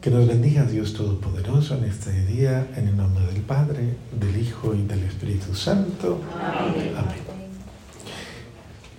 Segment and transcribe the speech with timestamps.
[0.00, 4.72] Que nos bendiga Dios Todopoderoso en este día, en el nombre del Padre, del Hijo
[4.72, 6.20] y del Espíritu Santo.
[6.40, 6.92] Amén.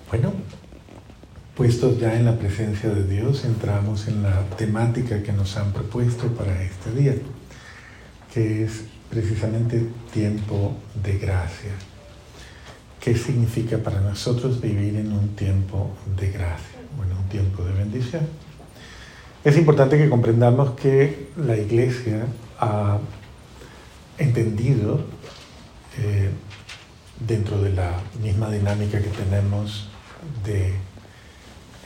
[0.09, 0.33] Bueno,
[1.55, 6.27] puestos ya en la presencia de Dios, entramos en la temática que nos han propuesto
[6.33, 7.15] para este día,
[8.33, 11.71] que es precisamente tiempo de gracia.
[12.99, 16.79] ¿Qué significa para nosotros vivir en un tiempo de gracia?
[16.97, 18.48] Bueno, un tiempo de bendición.
[19.41, 22.25] Es importante que comprendamos que la Iglesia
[22.59, 22.97] ha
[24.17, 24.99] entendido
[25.97, 26.29] eh,
[27.25, 29.87] dentro de la misma dinámica que tenemos
[30.43, 30.71] de,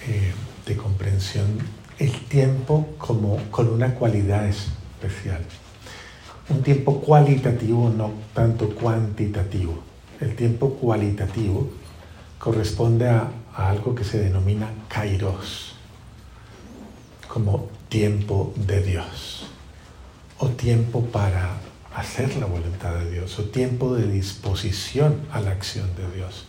[0.07, 0.33] eh,
[0.65, 1.59] de comprensión
[1.99, 5.45] el tiempo como con una cualidad especial.
[6.49, 9.77] Un tiempo cualitativo, no tanto cuantitativo.
[10.19, 11.69] El tiempo cualitativo
[12.39, 15.72] corresponde a, a algo que se denomina kairos
[17.33, 19.47] como tiempo de Dios,
[20.37, 21.57] o tiempo para
[21.95, 26.45] hacer la voluntad de Dios, o tiempo de disposición a la acción de Dios.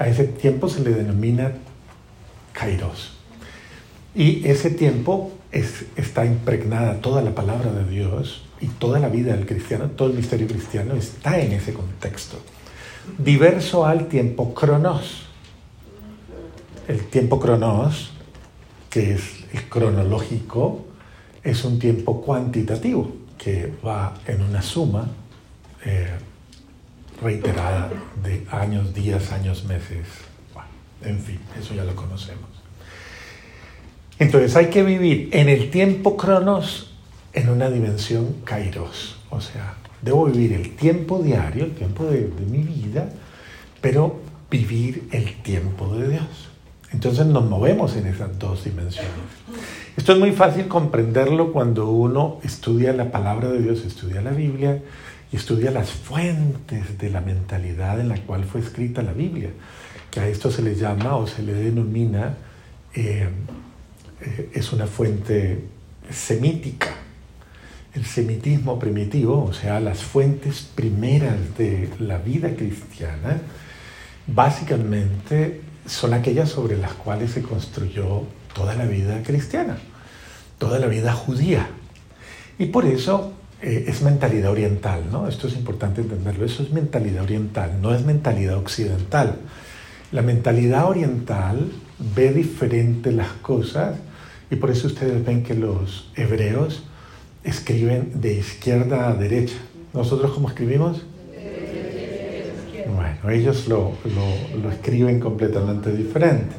[0.00, 1.52] A ese tiempo se le denomina
[2.52, 3.12] kairos.
[4.12, 9.36] Y ese tiempo es, está impregnada toda la palabra de Dios y toda la vida
[9.36, 12.36] del cristiano, todo el misterio cristiano está en ese contexto.
[13.16, 15.26] Diverso al tiempo cronos.
[16.88, 18.10] El tiempo cronos,
[18.90, 20.86] que es el cronológico
[21.42, 25.08] es un tiempo cuantitativo que va en una suma
[25.84, 26.10] eh,
[27.22, 27.90] reiterada
[28.22, 30.06] de años, días, años, meses.
[31.02, 32.48] en fin, eso ya lo conocemos.
[34.18, 36.92] Entonces hay que vivir en el tiempo cronos
[37.32, 39.16] en una dimensión kairos.
[39.30, 43.08] O sea, debo vivir el tiempo diario, el tiempo de mi vida,
[43.80, 44.20] pero
[44.50, 46.50] vivir el tiempo de Dios.
[46.92, 49.10] Entonces nos movemos en esas dos dimensiones.
[49.96, 54.82] Esto es muy fácil comprenderlo cuando uno estudia la palabra de Dios, estudia la Biblia
[55.32, 59.50] y estudia las fuentes de la mentalidad en la cual fue escrita la Biblia,
[60.10, 62.34] que a esto se le llama o se le denomina,
[62.94, 63.28] eh,
[64.20, 65.64] eh, es una fuente
[66.10, 66.88] semítica.
[67.94, 73.40] El semitismo primitivo, o sea, las fuentes primeras de la vida cristiana,
[74.26, 78.24] básicamente son aquellas sobre las cuales se construyó
[78.54, 79.78] toda la vida cristiana,
[80.58, 81.68] toda la vida judía.
[82.58, 83.32] Y por eso
[83.62, 85.28] eh, es mentalidad oriental, ¿no?
[85.28, 89.36] Esto es importante entenderlo, eso es mentalidad oriental, no es mentalidad occidental.
[90.12, 91.70] La mentalidad oriental
[92.14, 93.96] ve diferente las cosas
[94.50, 96.82] y por eso ustedes ven que los hebreos
[97.44, 99.56] escriben de izquierda a derecha.
[99.92, 101.04] ¿Nosotros cómo escribimos?
[102.94, 103.92] Bueno, ellos lo,
[104.62, 106.54] lo, escriben completamente diferente.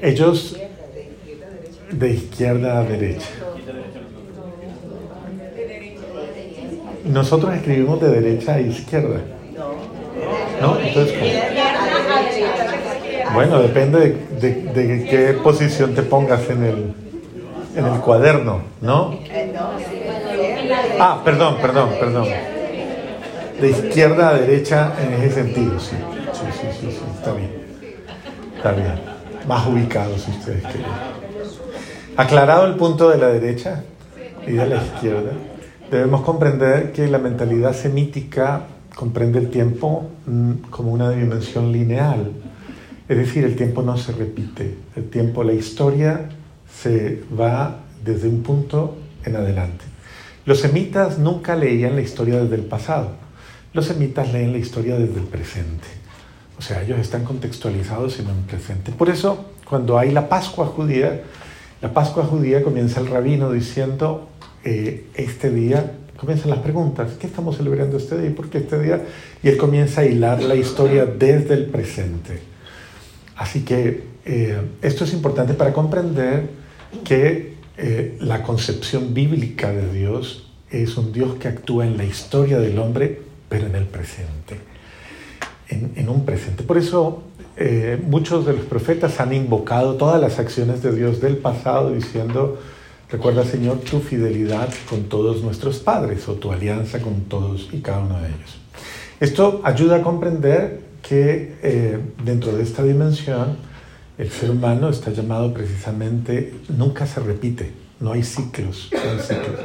[0.00, 0.56] Ellos
[1.90, 3.28] de izquierda a derecha.
[7.04, 9.20] Nosotros escribimos de derecha a izquierda.
[10.60, 10.78] ¿No?
[10.80, 11.14] Entonces,
[13.32, 16.94] bueno, depende de, de, qué posición te pongas en el,
[17.76, 19.18] en el cuaderno, ¿no?
[20.98, 22.57] Ah, perdón, perdón, perdón
[23.60, 25.96] de izquierda a derecha en ese sentido, sí.
[26.32, 27.50] Sí, sí, sí, está bien.
[28.56, 28.94] Está bien.
[29.46, 30.90] Más ubicado, si ustedes quieren.
[32.16, 33.82] Aclarado el punto de la derecha
[34.46, 35.32] y de la izquierda,
[35.90, 38.62] debemos comprender que la mentalidad semítica
[38.94, 42.32] comprende el tiempo mm, como una dimensión lineal.
[43.08, 44.74] Es decir, el tiempo no se repite.
[44.94, 46.28] El tiempo, la historia
[46.72, 49.84] se va desde un punto en adelante.
[50.44, 53.27] Los semitas nunca leían la historia desde el pasado
[53.78, 55.86] los semitas leen la historia desde el presente.
[56.58, 58.90] O sea, ellos están contextualizados en un presente.
[58.90, 61.22] Por eso, cuando hay la Pascua judía,
[61.80, 64.30] la Pascua judía comienza el rabino diciendo,
[64.64, 68.80] eh, este día, comienzan las preguntas, ¿qué estamos celebrando este día y por qué este
[68.80, 69.00] día?
[69.44, 72.40] Y él comienza a hilar la historia desde el presente.
[73.36, 76.50] Así que eh, esto es importante para comprender
[77.04, 82.58] que eh, la concepción bíblica de Dios es un Dios que actúa en la historia
[82.58, 84.58] del hombre pero en el presente,
[85.68, 86.62] en, un presente.
[86.62, 87.22] Por eso
[87.56, 92.58] eh, muchos de los profetas han invocado todas las acciones de Dios del pasado diciendo,
[93.10, 98.00] recuerda Señor tu fidelidad con todos nuestros padres o tu alianza con todos y cada
[98.00, 98.58] uno de ellos.
[99.20, 103.56] Esto ayuda a comprender que eh, dentro de esta dimensión
[104.18, 109.60] el ser humano está llamado precisamente, nunca se repite, no hay ciclos, no hay ciclos.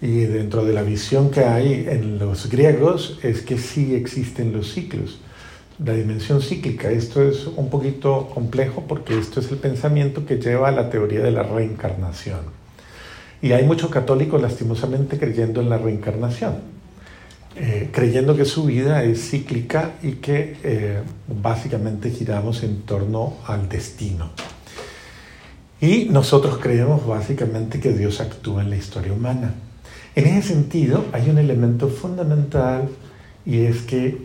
[0.00, 4.72] Y dentro de la visión que hay en los griegos es que sí existen los
[4.72, 5.20] ciclos,
[5.82, 6.90] la dimensión cíclica.
[6.90, 11.20] Esto es un poquito complejo porque esto es el pensamiento que lleva a la teoría
[11.20, 12.40] de la reencarnación.
[13.40, 16.56] Y hay muchos católicos lastimosamente creyendo en la reencarnación,
[17.54, 21.00] eh, creyendo que su vida es cíclica y que eh,
[21.42, 24.30] básicamente giramos en torno al destino.
[25.80, 29.54] Y nosotros creemos básicamente que Dios actúa en la historia humana.
[30.16, 32.88] En ese sentido, hay un elemento fundamental
[33.44, 34.16] y es que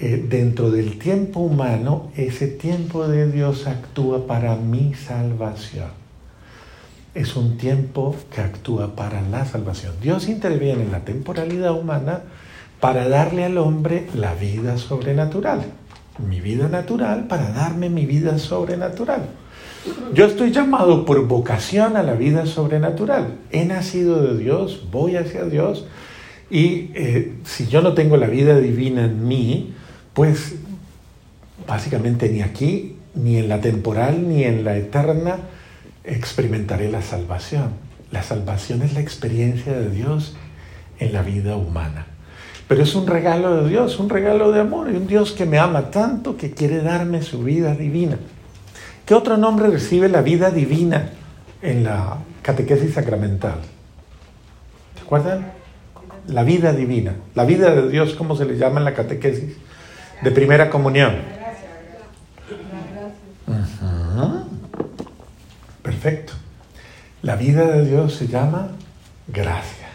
[0.00, 5.90] eh, dentro del tiempo humano, ese tiempo de Dios actúa para mi salvación.
[7.14, 9.92] Es un tiempo que actúa para la salvación.
[10.00, 12.22] Dios interviene en la temporalidad humana
[12.80, 15.66] para darle al hombre la vida sobrenatural.
[16.26, 19.28] Mi vida natural para darme mi vida sobrenatural.
[20.12, 23.34] Yo estoy llamado por vocación a la vida sobrenatural.
[23.50, 25.86] He nacido de Dios, voy hacia Dios
[26.50, 29.74] y eh, si yo no tengo la vida divina en mí,
[30.12, 30.56] pues
[31.66, 35.38] básicamente ni aquí, ni en la temporal, ni en la eterna,
[36.04, 37.70] experimentaré la salvación.
[38.10, 40.36] La salvación es la experiencia de Dios
[40.98, 42.06] en la vida humana.
[42.68, 45.58] Pero es un regalo de Dios, un regalo de amor, y un Dios que me
[45.58, 48.18] ama tanto que quiere darme su vida divina.
[49.06, 51.10] ¿Qué otro nombre recibe la vida divina
[51.60, 53.60] en la catequesis sacramental?
[54.94, 55.52] ¿Se acuerdan?
[56.28, 57.14] La vida divina.
[57.34, 59.56] La vida de Dios, ¿cómo se le llama en la catequesis
[60.22, 61.16] de primera comunión?
[65.82, 66.32] Perfecto.
[67.20, 68.68] La vida de Dios se llama
[69.28, 69.88] gracia.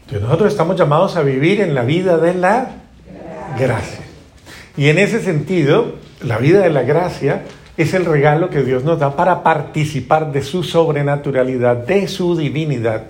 [0.00, 2.70] Entonces nosotros estamos llamados a vivir en la vida de la
[3.58, 4.04] gracia.
[4.76, 7.44] Y en ese sentido, la vida de la gracia
[7.76, 13.04] es el regalo que Dios nos da para participar de su sobrenaturalidad, de su divinidad.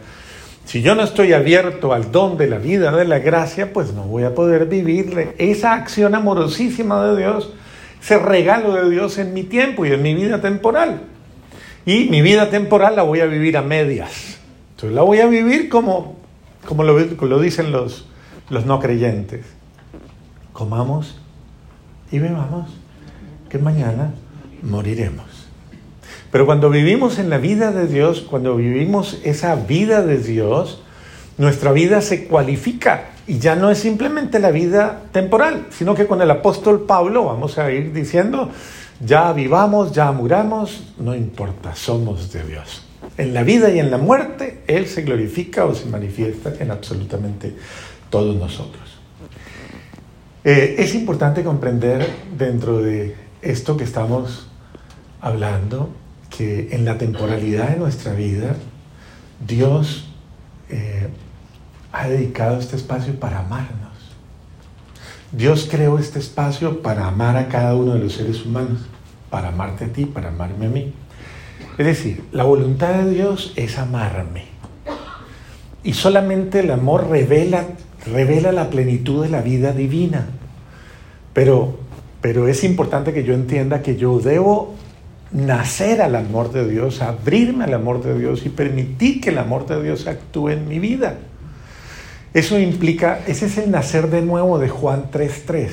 [0.64, 4.04] Si yo no estoy abierto al don de la vida, de la gracia, pues no
[4.04, 7.52] voy a poder vivir esa acción amorosísima de Dios,
[8.00, 11.02] ese regalo de Dios en mi tiempo y en mi vida temporal.
[11.84, 14.38] Y mi vida temporal la voy a vivir a medias.
[14.70, 16.16] Entonces la voy a vivir como,
[16.66, 18.06] como lo, lo dicen los,
[18.48, 19.44] los no creyentes.
[20.52, 21.18] Comamos
[22.12, 22.70] y bebamos,
[23.48, 24.12] que mañana
[24.62, 25.26] moriremos.
[26.30, 30.82] Pero cuando vivimos en la vida de Dios, cuando vivimos esa vida de Dios,
[31.36, 36.22] nuestra vida se cualifica y ya no es simplemente la vida temporal, sino que con
[36.22, 38.50] el apóstol Pablo vamos a ir diciendo,
[39.04, 42.86] ya vivamos, ya muramos, no importa, somos de Dios.
[43.18, 47.54] En la vida y en la muerte, Él se glorifica o se manifiesta en absolutamente
[48.08, 48.82] todos nosotros.
[50.44, 54.48] Eh, es importante comprender dentro de esto que estamos
[55.22, 55.88] hablando
[56.36, 58.56] que en la temporalidad de nuestra vida,
[59.46, 60.08] Dios
[60.68, 61.08] eh,
[61.92, 63.92] ha dedicado este espacio para amarnos.
[65.30, 68.80] Dios creó este espacio para amar a cada uno de los seres humanos,
[69.30, 70.92] para amarte a ti, para amarme a mí.
[71.78, 74.46] Es decir, la voluntad de Dios es amarme.
[75.84, 77.64] Y solamente el amor revela,
[78.04, 80.26] revela la plenitud de la vida divina.
[81.32, 81.78] Pero,
[82.20, 84.76] pero es importante que yo entienda que yo debo
[85.32, 89.66] nacer al amor de Dios, abrirme al amor de Dios y permitir que el amor
[89.66, 91.16] de Dios actúe en mi vida.
[92.34, 95.68] Eso implica, ese es el nacer de nuevo de Juan 3.3,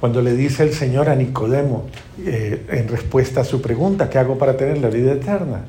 [0.00, 1.86] cuando le dice el Señor a Nicodemo
[2.24, 5.62] eh, en respuesta a su pregunta, ¿qué hago para tener la vida eterna?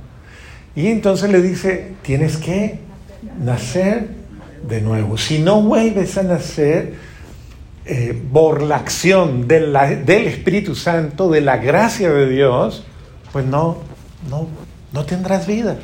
[0.75, 2.79] Y entonces le dice, tienes que
[3.43, 4.07] nacer
[4.67, 5.17] de nuevo.
[5.17, 6.93] Si no vuelves a nacer
[7.85, 9.75] eh, por la acción del
[10.27, 12.85] Espíritu Santo, de la gracia de Dios,
[13.35, 13.79] pues no,
[14.29, 14.47] no,
[14.93, 15.75] no tendrás vida.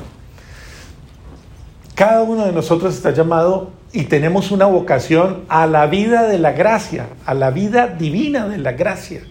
[1.95, 6.53] Cada uno de nosotros está llamado y tenemos una vocación a la vida de la
[6.53, 9.23] gracia, a la vida divina de la gracia.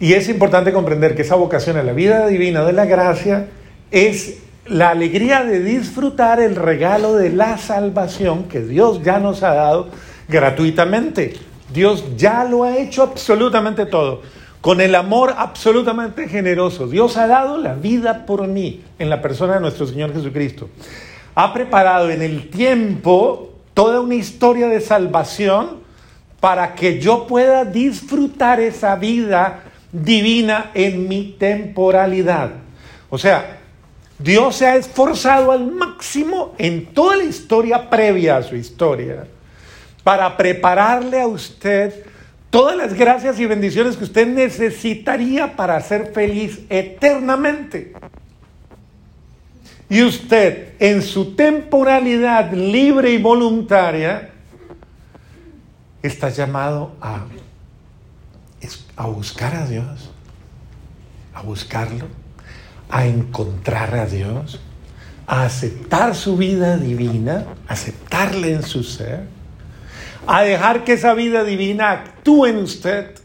[0.00, 3.46] Y es importante comprender que esa vocación a la vida divina de la gracia
[3.92, 9.54] es la alegría de disfrutar el regalo de la salvación que Dios ya nos ha
[9.54, 9.88] dado
[10.26, 11.34] gratuitamente.
[11.72, 16.86] Dios ya lo ha hecho absolutamente todo con el amor absolutamente generoso.
[16.86, 20.70] Dios ha dado la vida por mí en la persona de nuestro Señor Jesucristo.
[21.34, 25.80] Ha preparado en el tiempo toda una historia de salvación
[26.38, 32.52] para que yo pueda disfrutar esa vida divina en mi temporalidad.
[33.10, 33.58] O sea,
[34.16, 39.26] Dios se ha esforzado al máximo en toda la historia previa a su historia
[40.04, 42.11] para prepararle a usted
[42.52, 47.94] todas las gracias y bendiciones que usted necesitaría para ser feliz eternamente.
[49.88, 54.32] Y usted, en su temporalidad libre y voluntaria,
[56.02, 57.24] está llamado a,
[58.96, 60.10] a buscar a Dios,
[61.32, 62.06] a buscarlo,
[62.90, 64.60] a encontrar a Dios,
[65.26, 69.26] a aceptar su vida divina, aceptarle en su ser,
[70.26, 73.18] a dejar que esa vida divina actúe en usted,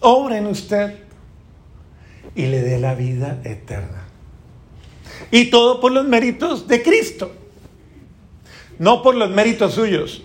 [0.00, 0.94] obre en usted
[2.34, 4.04] y le dé la vida eterna.
[5.30, 7.32] Y todo por los méritos de Cristo,
[8.78, 10.22] no por los méritos suyos.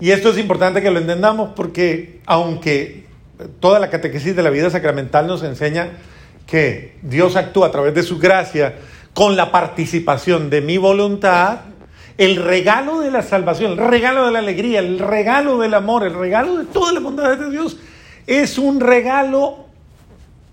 [0.00, 3.06] Y esto es importante que lo entendamos porque aunque
[3.60, 5.90] toda la catequesis de la vida sacramental nos enseña
[6.46, 8.76] que Dios actúa a través de su gracia
[9.14, 11.60] con la participación de mi voluntad,
[12.18, 16.14] el regalo de la salvación, el regalo de la alegría, el regalo del amor, el
[16.14, 17.78] regalo de toda la bondad de Dios,
[18.26, 19.66] es un regalo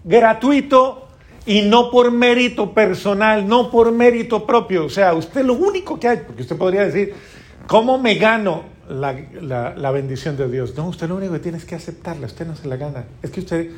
[0.04, 1.08] gratuito
[1.46, 4.86] y no por mérito personal, no por mérito propio.
[4.86, 7.14] O sea, usted lo único que hay, porque usted podría decir,
[7.68, 10.76] ¿cómo me gano la, bendición de Dios?
[10.76, 13.06] No, usted lo único que tiene es que aceptarla, usted no se la gana.
[13.22, 13.72] Es que usted,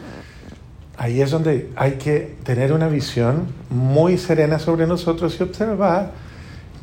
[0.98, 6.12] ahí es donde hay que tener una visión muy serena sobre nosotros y observar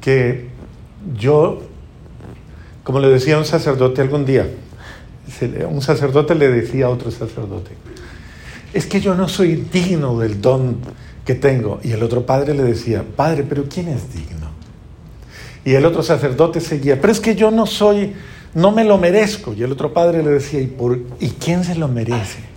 [0.00, 0.49] que
[1.18, 1.62] yo,
[2.85, 4.49] como le decía un sacerdote algún día,
[5.68, 7.73] un sacerdote le decía a otro sacerdote,
[8.73, 10.76] es que yo no soy digno del don
[11.25, 11.80] que tengo.
[11.82, 14.50] Y el otro padre le decía, padre, pero ¿quién es digno?
[15.64, 18.14] Y el otro sacerdote seguía, pero es que yo no soy,
[18.54, 19.52] no me lo merezco.
[19.52, 22.51] Y el otro padre le decía, ¿y, por, ¿y quién se lo merece?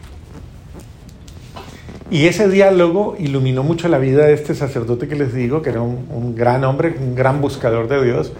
[2.12, 5.82] Y ese diálogo iluminó mucho la vida de este sacerdote que les digo, que era
[5.82, 8.32] un, gran hombre, un gran buscador de Dios,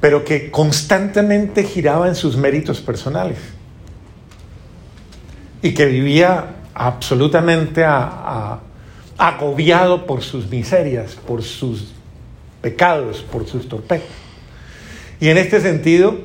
[0.00, 3.38] pero que constantemente giraba en sus méritos personales
[5.62, 7.84] y que vivía absolutamente
[9.16, 11.92] agobiado por sus miserias, por sus
[12.60, 14.08] pecados, por sus torpezas.
[15.20, 16.18] Y en este sentido,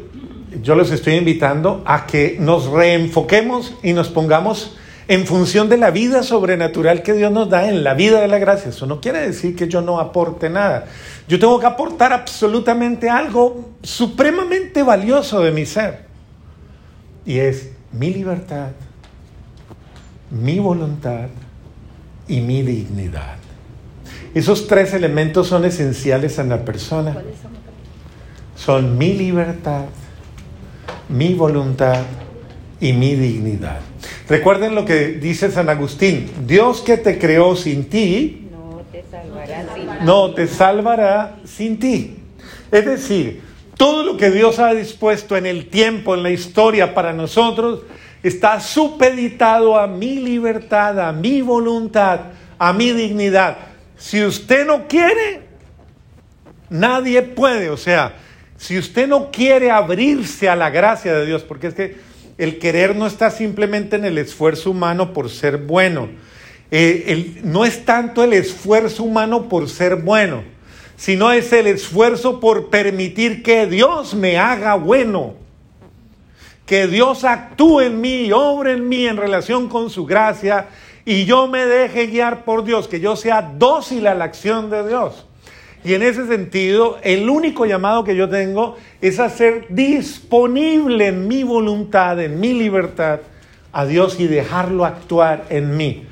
[0.63, 4.75] yo los estoy invitando a que nos reenfoquemos y nos pongamos
[5.09, 8.37] en función de la vida sobrenatural que Dios nos da en la vida de la
[8.37, 8.69] gracia.
[8.69, 10.85] Eso no quiere decir que yo no aporte nada.
[11.27, 16.05] Yo tengo que aportar absolutamente algo supremamente valioso de mi ser.
[17.25, 18.67] Y es mi libertad,
[20.29, 21.29] mi voluntad
[22.27, 23.37] y mi dignidad.
[24.35, 27.17] Esos tres elementos son esenciales en la persona.
[28.55, 29.85] Son mi libertad,
[31.09, 32.03] mi voluntad
[32.79, 33.79] y mi dignidad.
[34.27, 39.65] Recuerden lo que dice San Agustín, Dios que te creó sin ti, no te salvará
[39.73, 42.17] sin, no te salvará sin ti.
[42.71, 43.41] Es decir,
[43.75, 47.81] todo lo que Dios ha dispuesto en el tiempo, en la historia para nosotros,
[48.23, 52.19] está supeditado a mi libertad, a mi voluntad,
[52.57, 53.57] a mi dignidad.
[53.97, 55.41] Si usted no quiere,
[56.69, 57.69] nadie puede.
[57.69, 58.13] O sea,
[58.57, 62.08] si usted no quiere abrirse a la gracia de Dios, porque es que
[62.39, 66.09] el querer no está simplemente en el esfuerzo humano por ser bueno.
[66.71, 70.43] Eh, no es tanto el esfuerzo humano por ser bueno,
[70.97, 75.35] sino es el esfuerzo por permitir que Dios me haga bueno
[76.69, 80.67] que Dios actúe en mí y obre en mí en relación con su gracia
[81.03, 84.87] y yo me deje guiar por Dios, que yo sea dócil a la acción de
[84.87, 85.25] Dios.
[85.83, 91.43] Y en ese sentido, el único llamado que yo tengo es hacer disponible en mi
[91.43, 93.21] voluntad, en mi libertad,
[93.71, 96.05] a Dios y dejarlo actuar en mí.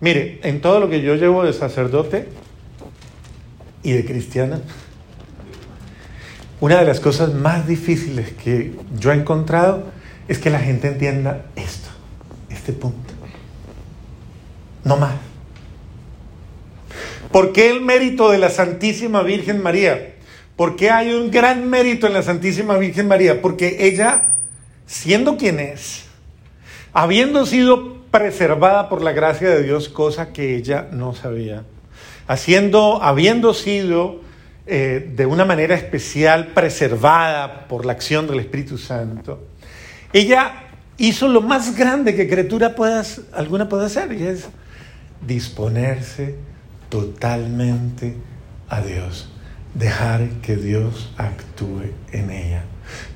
[0.00, 2.28] Mire, en todo lo que yo llevo de sacerdote
[3.82, 4.60] y de cristiana,
[6.60, 9.84] una de las cosas más difíciles que yo he encontrado
[10.26, 11.88] es que la gente entienda esto,
[12.50, 13.14] este punto.
[14.84, 15.27] No más.
[17.32, 20.14] ¿Por qué el mérito de la Santísima Virgen María?
[20.56, 23.42] ¿Por qué hay un gran mérito en la Santísima Virgen María?
[23.42, 24.34] Porque ella,
[24.86, 26.04] siendo quien es,
[26.92, 31.64] habiendo sido preservada por la gracia de Dios, cosa que ella no sabía,
[32.26, 34.22] haciendo, habiendo sido
[34.66, 39.46] eh, de una manera especial, preservada por la acción del Espíritu Santo,
[40.14, 40.64] ella
[40.96, 42.74] hizo lo más grande que criatura
[43.34, 44.48] alguna puede hacer, y es
[45.26, 46.48] disponerse
[46.88, 48.14] totalmente
[48.68, 49.28] a Dios,
[49.74, 52.64] dejar que Dios actúe en ella,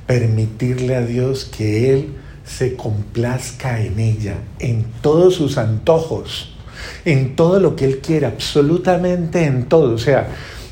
[0.06, 2.14] permitirle a Dios que Él
[2.44, 6.56] se complazca en ella, en todos sus antojos,
[7.04, 9.94] en todo lo que Él quiera, absolutamente en todo.
[9.94, 10.28] O sea,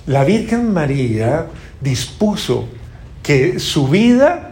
[0.06, 1.46] la Virgen María
[1.80, 2.68] dispuso
[3.22, 4.49] que su vida,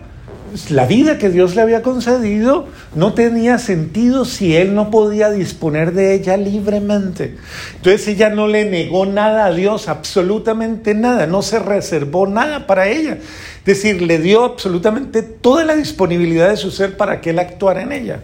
[0.71, 5.93] la vida que Dios le había concedido, no tenía sentido si Él no podía disponer
[5.93, 7.37] de ella libremente.
[7.77, 12.89] Entonces ella no le negó nada a Dios, absolutamente nada, no se reservó nada para
[12.89, 13.19] ella.
[13.59, 17.83] Es decir, le dio absolutamente toda la disponibilidad de su ser para que Él actuara
[17.83, 18.21] en ella.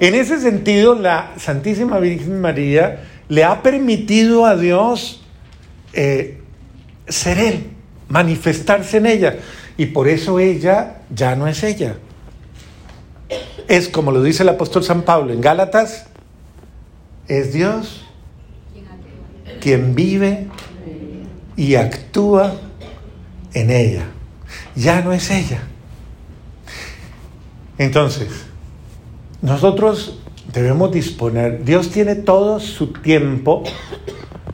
[0.00, 5.22] En ese sentido, la Santísima Virgen María le ha permitido a Dios
[5.92, 6.40] eh,
[7.08, 7.66] ser Él,
[8.08, 9.36] manifestarse en ella.
[9.76, 11.96] Y por eso ella ya no es ella.
[13.68, 16.06] Es como lo dice el apóstol San Pablo en Gálatas,
[17.28, 18.04] es Dios
[19.60, 20.46] quien vive
[21.56, 22.54] y actúa
[23.52, 24.06] en ella.
[24.76, 25.60] Ya no es ella.
[27.78, 28.28] Entonces,
[29.42, 30.18] nosotros
[30.52, 33.64] debemos disponer, Dios tiene todo su tiempo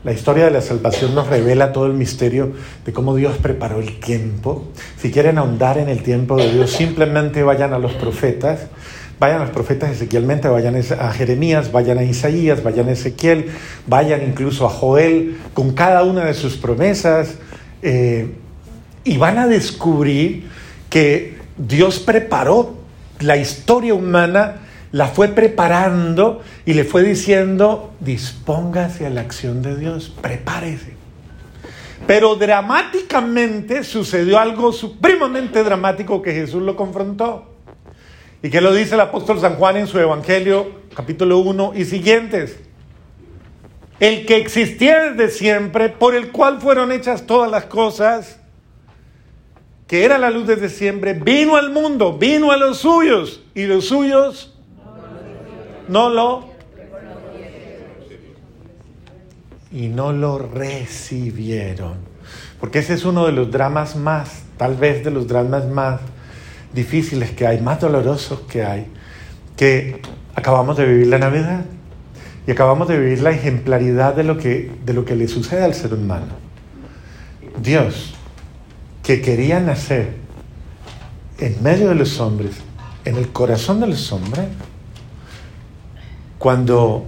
[0.03, 2.51] la historia de la salvación nos revela todo el misterio
[2.85, 4.65] de cómo Dios preparó el tiempo.
[4.97, 8.67] Si quieren ahondar en el tiempo de Dios, simplemente vayan a los profetas.
[9.19, 13.51] Vayan a los profetas Ezequielmente, vayan a Jeremías, vayan a Isaías, vayan a Ezequiel,
[13.87, 17.35] vayan incluso a Joel con cada una de sus promesas
[17.81, 18.33] eh,
[19.05, 20.49] y van a descubrir
[20.89, 22.75] que Dios preparó
[23.21, 24.55] la historia humana
[24.93, 30.93] la fue preparando y le fue diciendo, dispóngase a la acción de Dios, prepárese.
[32.05, 37.49] Pero dramáticamente sucedió algo supremamente dramático que Jesús lo confrontó.
[38.43, 42.59] Y que lo dice el apóstol San Juan en su Evangelio, capítulo 1 y siguientes.
[43.99, 48.39] El que existía desde siempre, por el cual fueron hechas todas las cosas,
[49.87, 53.85] que era la luz desde siempre, vino al mundo, vino a los suyos, y los
[53.85, 54.52] suyos
[55.93, 56.45] no lo
[59.71, 61.93] y no lo recibieron.
[62.59, 66.01] Porque ese es uno de los dramas más, tal vez de los dramas más
[66.73, 68.87] difíciles que hay, más dolorosos que hay,
[69.55, 70.01] que
[70.33, 71.65] acabamos de vivir la Navidad
[72.47, 75.75] y acabamos de vivir la ejemplaridad de lo que, de lo que le sucede al
[75.75, 76.33] ser humano.
[77.61, 78.15] Dios,
[79.03, 80.15] que quería nacer
[81.37, 82.55] en medio de los hombres,
[83.05, 84.47] en el corazón de los hombres,
[86.37, 87.05] cuando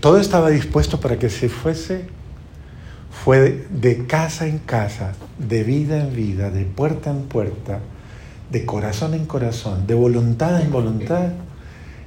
[0.00, 2.06] todo estaba dispuesto para que se fuese,
[3.24, 7.80] fue de casa en casa, de vida en vida, de puerta en puerta,
[8.50, 11.32] de corazón en corazón, de voluntad en voluntad,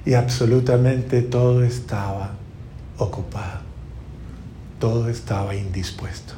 [0.06, 2.32] y absolutamente todo estaba
[2.98, 3.60] ocupado,
[4.80, 6.34] todo estaba indispuesto.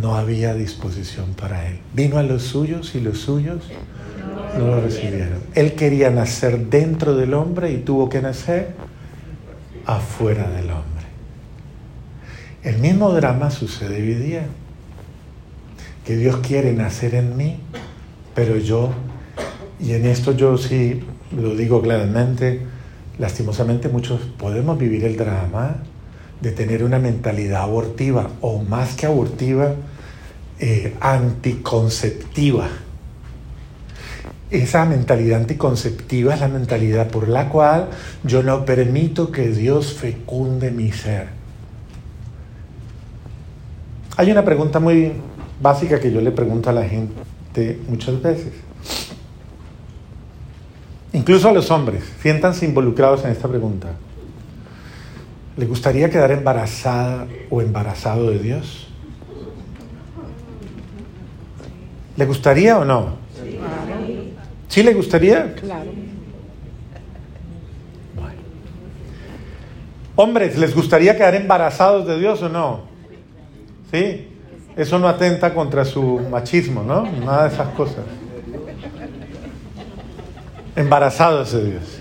[0.00, 1.78] No había disposición para él.
[1.94, 3.64] Vino a los suyos y los suyos
[4.58, 5.38] no lo recibieron.
[5.54, 8.74] Él quería nacer dentro del hombre y tuvo que nacer
[9.86, 11.06] afuera del hombre.
[12.62, 14.46] El mismo drama sucede hoy día,
[16.04, 17.58] que Dios quiere nacer en mí,
[18.34, 18.90] pero yo,
[19.80, 21.02] y en esto yo sí
[21.36, 22.60] lo digo claramente,
[23.18, 25.76] lastimosamente muchos podemos vivir el drama
[26.40, 29.74] de tener una mentalidad abortiva, o más que abortiva,
[30.58, 32.68] eh, anticonceptiva
[34.50, 37.88] esa mentalidad anticonceptiva es la mentalidad por la cual
[38.22, 41.28] yo no permito que Dios fecunde mi ser.
[44.16, 45.12] Hay una pregunta muy
[45.60, 48.52] básica que yo le pregunto a la gente muchas veces.
[51.12, 53.88] Incluso a los hombres, siéntanse involucrados en esta pregunta.
[55.56, 58.88] ¿Le gustaría quedar embarazada o embarazado de Dios?
[62.16, 63.16] ¿Le gustaría o no?
[63.42, 63.58] ¿Sí
[64.82, 65.54] le gustaría?
[65.54, 65.90] Claro.
[70.18, 72.82] Hombres, ¿les gustaría quedar embarazados de Dios o no?
[73.92, 74.28] ¿Sí?
[74.74, 77.02] Eso no atenta contra su machismo, ¿no?
[77.02, 78.04] Nada de esas cosas.
[80.74, 82.00] Embarazados de Dios.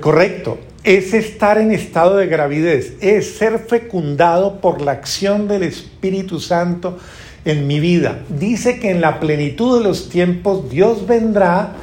[0.00, 0.58] Correcto.
[0.82, 6.98] Es estar en estado de gravidez, es ser fecundado por la acción del Espíritu Santo
[7.44, 8.20] en mi vida.
[8.28, 11.74] Dice que en la plenitud de los tiempos Dios vendrá,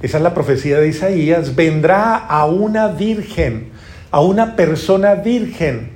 [0.00, 3.70] esa es la profecía de Isaías, vendrá a una virgen,
[4.10, 5.90] a una persona virgen,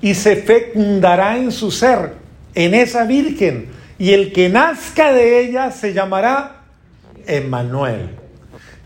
[0.00, 2.14] y se fecundará en su ser,
[2.54, 6.62] en esa virgen, y el que nazca de ella se llamará
[7.26, 8.10] Emmanuel.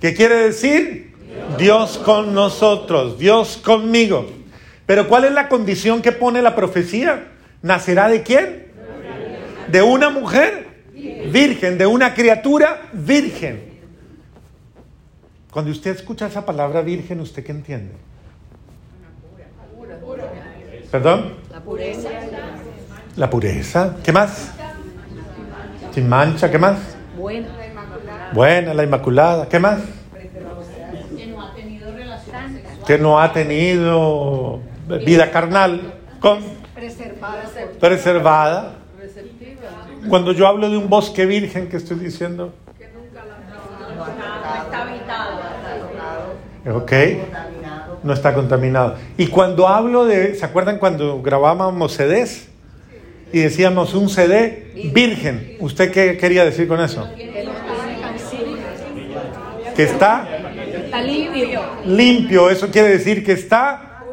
[0.00, 1.14] ¿Qué quiere decir?
[1.58, 4.30] Dios con nosotros, Dios conmigo.
[4.84, 7.28] Pero ¿cuál es la condición que pone la profecía?
[7.62, 8.65] ¿Nacerá de quién?
[9.68, 10.66] De una mujer
[11.30, 13.76] virgen, de una criatura virgen.
[15.50, 17.94] Cuando usted escucha esa palabra virgen, ¿usted qué entiende?
[20.90, 21.34] ¿Perdón?
[21.50, 22.08] La pureza.
[23.16, 23.96] La pureza.
[24.04, 24.52] ¿Qué más?
[25.92, 26.50] Sin mancha.
[26.50, 26.78] ¿Qué más?
[27.16, 27.48] Buena.
[28.32, 29.48] Buena, la inmaculada.
[29.48, 29.80] ¿Qué más?
[31.16, 34.60] Que no ha tenido relación Que no ha tenido
[35.04, 35.94] vida carnal.
[36.20, 36.40] Con
[36.74, 37.44] preservada.
[37.80, 38.74] Preservada.
[40.08, 42.54] Cuando yo hablo de un bosque virgen, ¿qué estoy diciendo?
[42.78, 43.24] Que nunca
[43.96, 44.06] no,
[44.62, 46.78] está habitado.
[46.78, 46.92] Ok.
[48.02, 48.96] No está contaminado.
[49.16, 52.48] Y cuando hablo de, ¿se acuerdan cuando grabábamos CDs?
[53.32, 55.56] y decíamos un CD virgen.
[55.60, 57.08] ¿Usted qué quería decir con eso?
[59.74, 60.28] Que está
[61.04, 61.60] limpio.
[61.84, 64.04] Limpio, eso quiere decir que está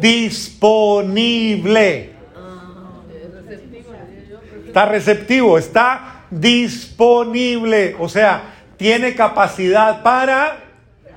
[0.00, 1.40] disponible.
[4.70, 7.96] Está receptivo, está disponible.
[7.98, 10.58] O sea, tiene capacidad para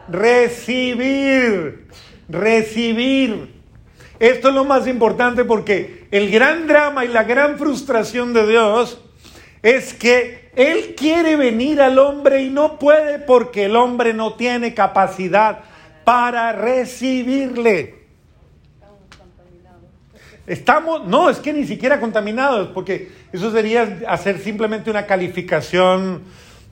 [0.10, 1.88] recibir.
[2.28, 3.54] Recibir.
[4.18, 9.00] Esto es lo más importante porque el gran drama y la gran frustración de Dios
[9.62, 14.74] es que Él quiere venir al hombre y no puede porque el hombre no tiene
[14.74, 15.60] capacidad
[16.04, 18.03] para recibirle.
[20.46, 26.22] Estamos, no, es que ni siquiera contaminados, porque eso sería hacer simplemente una calificación,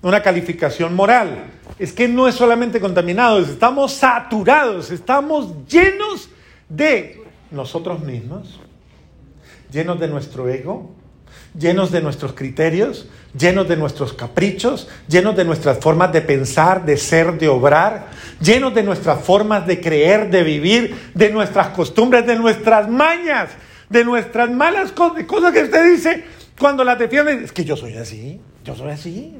[0.01, 1.45] una calificación moral.
[1.79, 6.29] Es que no es solamente contaminados, estamos saturados, estamos llenos
[6.67, 8.60] de nosotros mismos,
[9.71, 10.91] llenos de nuestro ego,
[11.57, 16.97] llenos de nuestros criterios, llenos de nuestros caprichos, llenos de nuestras formas de pensar, de
[16.97, 18.07] ser, de obrar,
[18.41, 23.49] llenos de nuestras formas de creer, de vivir, de nuestras costumbres, de nuestras mañas,
[23.89, 26.23] de nuestras malas cosas, cosas que usted dice
[26.59, 27.45] cuando las defiende.
[27.45, 29.37] Es que yo soy así, yo soy así.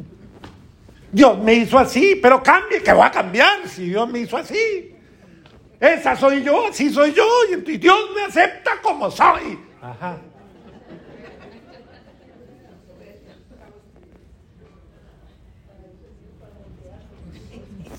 [1.12, 4.95] Dios me hizo así, pero cambie, que voy a cambiar si Dios me hizo así.
[5.80, 7.25] Esa soy yo, así soy yo,
[7.67, 9.60] y Dios me acepta como soy.
[9.82, 10.17] Ajá.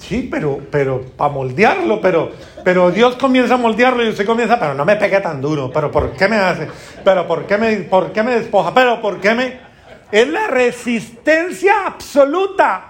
[0.08, 2.32] Sí, pero, pero para moldearlo, pero,
[2.64, 5.92] pero Dios comienza a moldearlo y usted comienza, pero no me pegue tan duro, pero
[5.92, 6.66] ¿por qué me hace?
[7.04, 8.74] Pero ¿por qué me, por qué me despoja?
[8.74, 9.60] Pero ¿por qué me...?
[10.10, 12.88] Es la resistencia absoluta.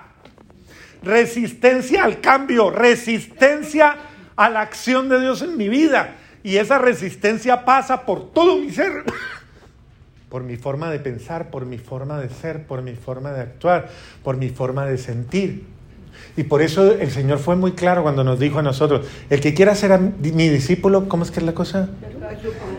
[1.02, 3.96] Resistencia al cambio, resistencia
[4.34, 6.16] a la acción de Dios en mi vida.
[6.42, 9.04] Y esa resistencia pasa por todo mi ser,
[10.30, 13.90] por mi forma de pensar, por mi forma de ser, por mi forma de actuar,
[14.24, 15.71] por mi forma de sentir.
[16.36, 19.52] Y por eso el Señor fue muy claro cuando nos dijo a nosotros, el que
[19.52, 21.90] quiera ser mi discípulo, ¿cómo es que es la cosa?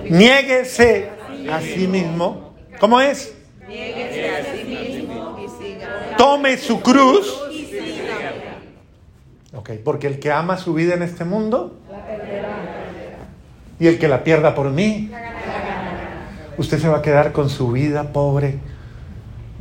[0.10, 1.10] Niéguese
[1.52, 2.54] a sí mismo.
[2.80, 3.34] ¿Cómo es?
[3.68, 6.16] Niéguese a sí mismo y siga.
[6.18, 7.40] Tome su cruz.
[9.56, 11.78] Ok, porque el que ama su vida en este mundo
[13.80, 15.12] y el que la pierda por mí,
[16.58, 18.58] usted se va a quedar con su vida pobre,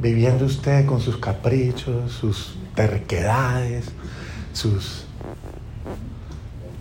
[0.03, 3.87] viviendo usted con sus caprichos, sus terquedades,
[4.53, 5.05] sus...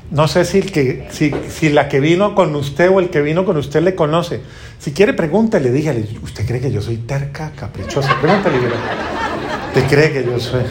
[0.09, 3.21] No sé si, el que, si, si, la que vino con usted o el que
[3.21, 4.41] vino con usted le conoce.
[4.77, 8.19] Si quiere, pregúntele, dígale, ¿usted cree que yo soy terca, caprichosa?
[8.19, 8.57] Pregúntale,
[9.73, 10.63] ¿te cree que yo soy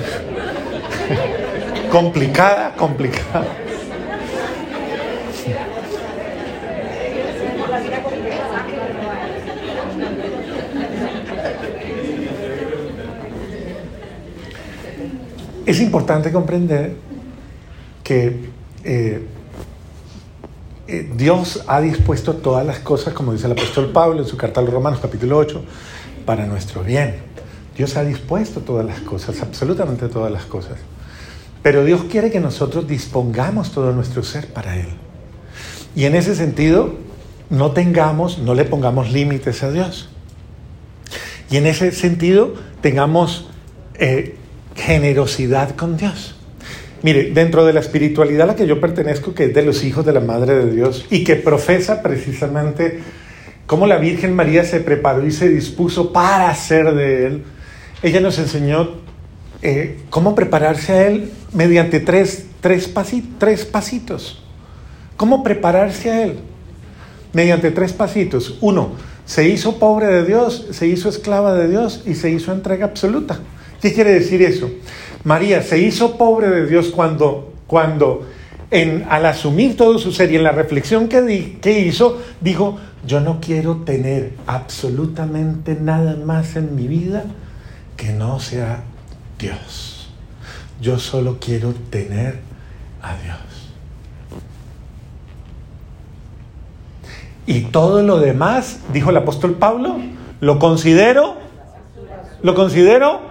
[1.91, 3.47] complicada, complicada?
[15.71, 16.97] Es importante comprender
[18.03, 18.51] que
[18.83, 19.23] eh,
[20.89, 24.59] eh, Dios ha dispuesto todas las cosas, como dice el apóstol Pablo en su carta
[24.59, 25.63] a los Romanos capítulo 8,
[26.27, 27.19] para nuestro bien.
[27.77, 30.77] Dios ha dispuesto todas las cosas, absolutamente todas las cosas.
[31.63, 34.89] Pero Dios quiere que nosotros dispongamos todo nuestro ser para Él.
[35.95, 36.95] Y en ese sentido,
[37.49, 40.09] no tengamos, no le pongamos límites a Dios.
[41.49, 43.49] Y en ese sentido, tengamos
[43.95, 44.35] eh,
[44.81, 46.35] generosidad con Dios.
[47.03, 50.05] Mire, dentro de la espiritualidad a la que yo pertenezco, que es de los hijos
[50.05, 53.01] de la Madre de Dios y que profesa precisamente
[53.67, 57.43] cómo la Virgen María se preparó y se dispuso para ser de Él,
[58.03, 58.97] ella nos enseñó
[59.63, 62.91] eh, cómo prepararse a Él mediante tres, tres,
[63.39, 64.43] tres pasitos.
[65.17, 66.39] ¿Cómo prepararse a Él?
[67.33, 68.59] Mediante tres pasitos.
[68.61, 68.93] Uno,
[69.25, 73.39] se hizo pobre de Dios, se hizo esclava de Dios y se hizo entrega absoluta.
[73.81, 74.71] ¿Qué quiere decir eso?
[75.25, 78.27] María se hizo pobre de Dios cuando, cuando
[79.09, 83.79] al asumir todo su ser y en la reflexión que hizo, dijo, yo no quiero
[83.79, 87.25] tener absolutamente nada más en mi vida
[87.97, 88.83] que no sea
[89.39, 90.11] Dios.
[90.81, 92.39] Yo solo quiero tener
[93.03, 93.39] a Dios.
[97.47, 99.99] Y todo lo demás, dijo el apóstol Pablo,
[100.41, 101.37] lo considero,
[102.43, 103.30] lo considero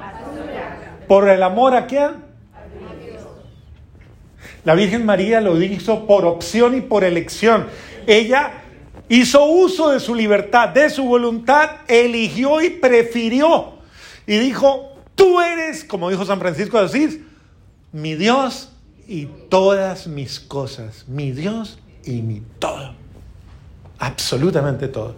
[1.09, 2.17] ¿Por el amor a quién?
[4.63, 7.65] La Virgen María lo hizo por opción y por elección.
[8.05, 8.51] Ella
[9.09, 13.79] hizo uso de su libertad, de su voluntad, eligió y prefirió.
[14.27, 17.17] Y dijo, tú eres, como dijo San Francisco de Asís,
[17.91, 18.71] mi Dios
[19.07, 21.05] y todas mis cosas.
[21.07, 22.93] Mi Dios y mi todo.
[23.97, 25.15] Absolutamente todo.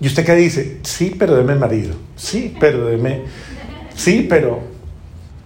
[0.00, 0.80] ¿Y usted qué dice?
[0.82, 1.94] Sí, pero deme marido.
[2.16, 3.22] Sí, pero deme.
[3.98, 4.60] Sí, pero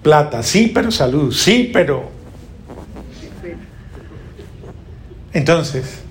[0.02, 0.42] plata.
[0.42, 1.32] Sí, pero salud.
[1.32, 2.10] Sí, pero.
[5.32, 6.02] Entonces,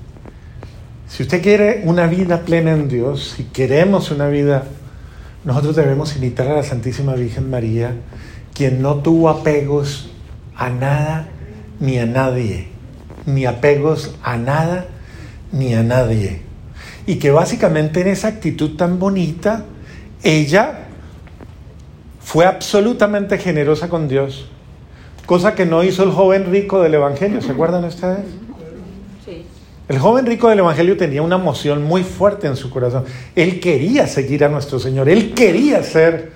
[1.08, 4.64] si usted quiere una vida plena en Dios, si queremos una vida,
[5.46, 7.94] nosotros debemos imitar a la Santísima Virgen María,
[8.56, 10.10] quien no tuvo apegos
[10.56, 11.28] a nada
[11.80, 12.70] ni a nadie,
[13.28, 14.88] ni apegos a nada
[15.52, 16.42] ni a nadie.
[17.06, 19.66] Y que básicamente en esa actitud tan bonita,
[20.24, 20.81] ella
[22.32, 24.46] fue absolutamente generosa con Dios,
[25.26, 28.20] cosa que no hizo el joven rico del Evangelio, ¿se acuerdan ustedes?
[29.90, 33.04] El joven rico del Evangelio tenía una emoción muy fuerte en su corazón.
[33.36, 36.32] Él quería seguir a nuestro Señor, él quería ser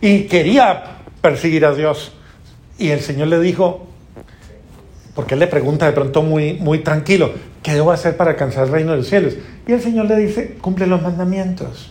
[0.00, 2.12] y quería perseguir a Dios.
[2.78, 3.88] Y el Señor le dijo,
[5.16, 7.32] porque él le pregunta de pronto muy, muy tranquilo,
[7.64, 9.34] ¿qué debo hacer para alcanzar el reino de los cielos?
[9.66, 11.90] Y el Señor le dice, cumple los mandamientos.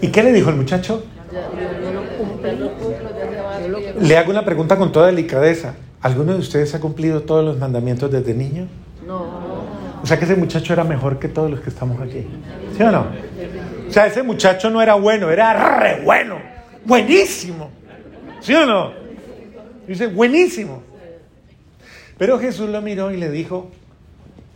[0.00, 1.04] ¿Y qué le dijo el muchacho?
[4.00, 5.74] Le hago una pregunta con toda delicadeza.
[6.00, 8.68] ¿Alguno de ustedes ha cumplido todos los mandamientos desde niño?
[9.06, 9.44] No.
[10.02, 12.26] O sea que ese muchacho era mejor que todos los que estamos aquí.
[12.76, 13.06] ¿Sí o no?
[13.88, 16.36] O sea, ese muchacho no era bueno, era re bueno.
[16.84, 17.70] Buenísimo.
[18.40, 18.92] ¿Sí o no?
[19.86, 20.82] Dice, buenísimo.
[22.18, 23.70] Pero Jesús lo miró y le dijo,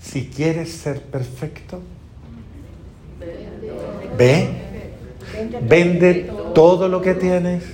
[0.00, 1.80] si quieres ser perfecto,
[4.16, 4.67] ve,
[5.62, 7.64] vende todo lo que tienes,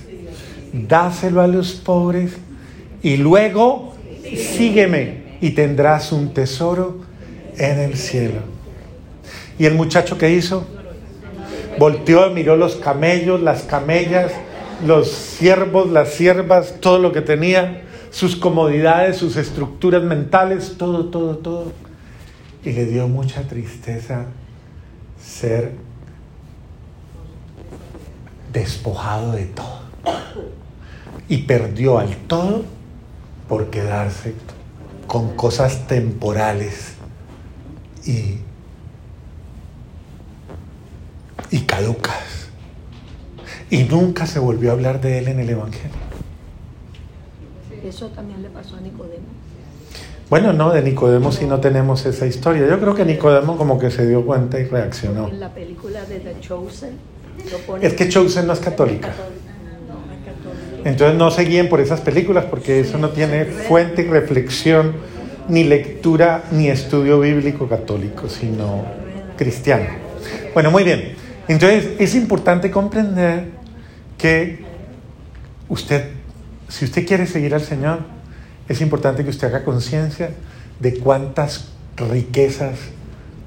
[0.73, 2.33] dáselo a los pobres
[3.01, 3.93] y luego
[4.35, 7.01] sígueme y tendrás un tesoro
[7.57, 8.41] en el cielo.
[9.57, 10.65] ¿Y el muchacho qué hizo?
[11.77, 14.31] Volteó, miró los camellos, las camellas,
[14.85, 21.37] los siervos, las siervas, todo lo que tenía, sus comodidades, sus estructuras mentales, todo, todo,
[21.37, 21.71] todo.
[22.63, 24.25] Y le dio mucha tristeza
[25.21, 25.73] ser
[28.55, 29.79] despojado de todo.
[31.27, 32.63] Y perdió al todo
[33.47, 34.33] por quedarse
[35.07, 36.93] con cosas temporales
[38.05, 38.39] y,
[41.51, 42.49] y caducas.
[43.69, 46.05] Y nunca se volvió a hablar de él en el Evangelio.
[47.83, 49.25] Eso también le pasó a Nicodemo.
[50.29, 52.67] Bueno, no, de Nicodemo sí no tenemos esa historia.
[52.67, 55.27] Yo creo que Nicodemo como que se dio cuenta y reaccionó.
[55.27, 57.14] En la película de The Chosen.
[57.81, 59.13] Es que Chosen no es católica.
[60.83, 64.93] Entonces no se guíen por esas películas porque eso no tiene fuente y reflexión,
[65.49, 68.85] ni lectura, ni estudio bíblico católico, sino
[69.35, 69.87] cristiano.
[70.53, 71.15] Bueno, muy bien.
[71.47, 73.49] Entonces es importante comprender
[74.17, 74.63] que
[75.69, 76.11] usted,
[76.69, 77.99] si usted quiere seguir al Señor,
[78.67, 80.31] es importante que usted haga conciencia
[80.79, 82.77] de cuántas riquezas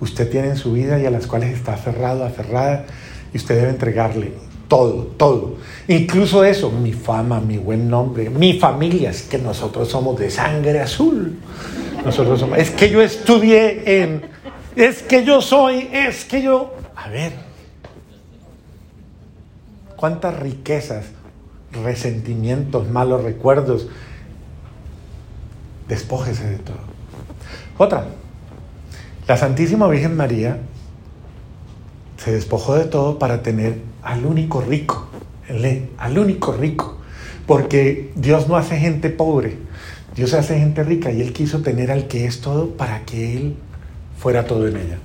[0.01, 2.87] usted tiene en su vida y a las cuales está aferrado, aferrada,
[3.33, 4.33] y usted debe entregarle
[4.69, 5.57] todo, todo.
[5.89, 10.81] Incluso eso, mi fama, mi buen nombre, mi familia, es que nosotros somos de sangre
[10.81, 11.39] azul.
[12.05, 14.23] Nosotros somos, es que yo estudié en,
[14.77, 16.75] es que yo soy, es que yo...
[16.95, 17.33] A ver,
[19.97, 21.07] cuántas riquezas,
[21.73, 23.89] resentimientos, malos recuerdos.
[25.89, 26.77] Despójese de todo.
[27.79, 28.07] Otra,
[29.27, 30.59] la Santísima Virgen María
[32.19, 35.09] se despojó de todo para tener al único rico,
[35.99, 36.99] al único rico,
[37.47, 39.57] porque Dios no hace gente pobre,
[40.15, 43.57] Dios hace gente rica y Él quiso tener al que es todo para que Él
[44.19, 44.99] fuera todo en ella.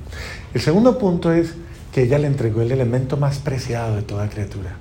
[0.53, 1.53] El segundo punto es
[1.93, 4.75] que ella le entregó el elemento más preciado de toda criatura,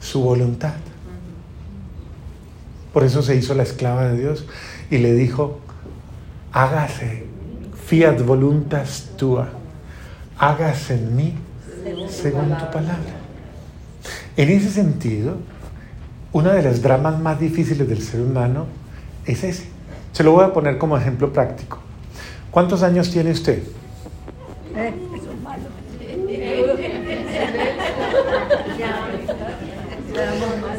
[0.00, 0.74] su voluntad.
[2.94, 4.46] Por eso se hizo la esclava de Dios
[4.90, 5.60] y le dijo,
[6.52, 7.24] hágase
[7.86, 9.50] fiat voluntas tua,
[10.42, 11.34] hágase en mí
[12.08, 13.14] según tu palabra.
[14.36, 15.36] En ese sentido,
[16.32, 18.66] una de las dramas más difíciles del ser humano
[19.24, 19.68] es ese.
[20.10, 21.78] Se lo voy a poner como ejemplo práctico.
[22.50, 23.62] ¿Cuántos años tiene usted?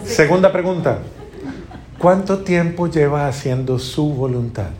[0.04, 1.00] Segunda pregunta.
[1.98, 4.72] ¿Cuánto tiempo lleva haciendo su voluntad?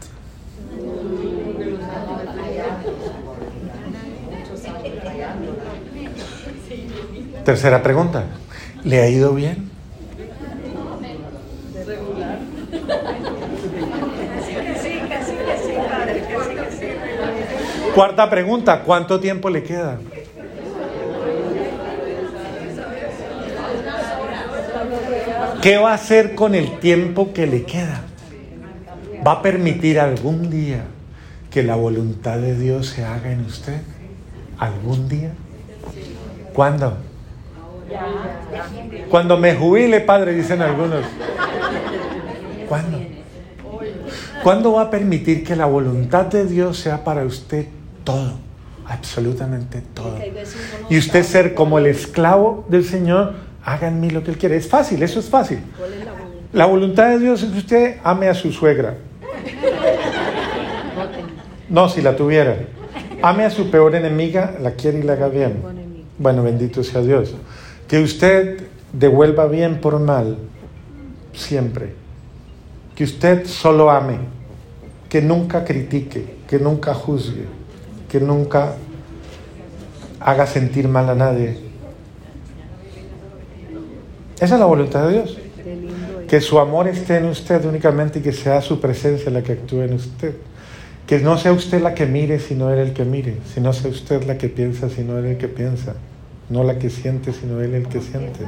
[7.46, 8.26] Tercera pregunta.
[8.84, 9.70] ¿Le ha ido bien?
[17.96, 20.00] Cuarta pregunta, ¿cuánto tiempo le queda?
[25.62, 28.02] ¿Qué va a hacer con el tiempo que le queda?
[29.26, 30.84] ¿Va a permitir algún día
[31.52, 33.82] que la voluntad de Dios se haga en usted?
[34.58, 35.32] algún día?
[36.54, 36.98] ¿Cuándo?
[39.10, 41.06] Cuando me jubile, Padre, dicen algunos.
[42.68, 43.00] ¿Cuándo?
[44.44, 47.68] ¿Cuándo va a permitir que la voluntad de Dios sea para usted
[48.04, 48.34] todo?
[48.86, 50.18] Absolutamente todo.
[50.90, 54.58] Y usted ser como el esclavo del Señor, haga en mí lo que Él quiere.
[54.58, 55.60] Es fácil, eso es fácil.
[56.52, 58.96] La voluntad de Dios es que usted ame a su suegra.
[61.70, 62.58] No, si la tuviera.
[63.22, 65.62] Ame a su peor enemiga, la quiere y la haga bien.
[66.18, 67.34] Bueno, bendito sea Dios.
[67.94, 68.58] Que usted
[68.92, 70.40] devuelva bien por mal,
[71.32, 71.94] siempre.
[72.96, 74.18] Que usted solo ame,
[75.10, 77.46] que nunca critique, que nunca juzgue,
[78.10, 78.74] que nunca
[80.20, 81.60] haga sentir mal a nadie.
[84.40, 85.38] Esa es la voluntad de Dios.
[86.28, 89.84] Que su amor esté en usted únicamente y que sea su presencia la que actúe
[89.84, 90.34] en usted.
[91.06, 93.38] Que no sea usted la que mire, sino él el que mire.
[93.54, 95.94] Si no sea usted la que piensa, sino él el que piensa.
[96.50, 98.46] No la que siente, sino él el que siente.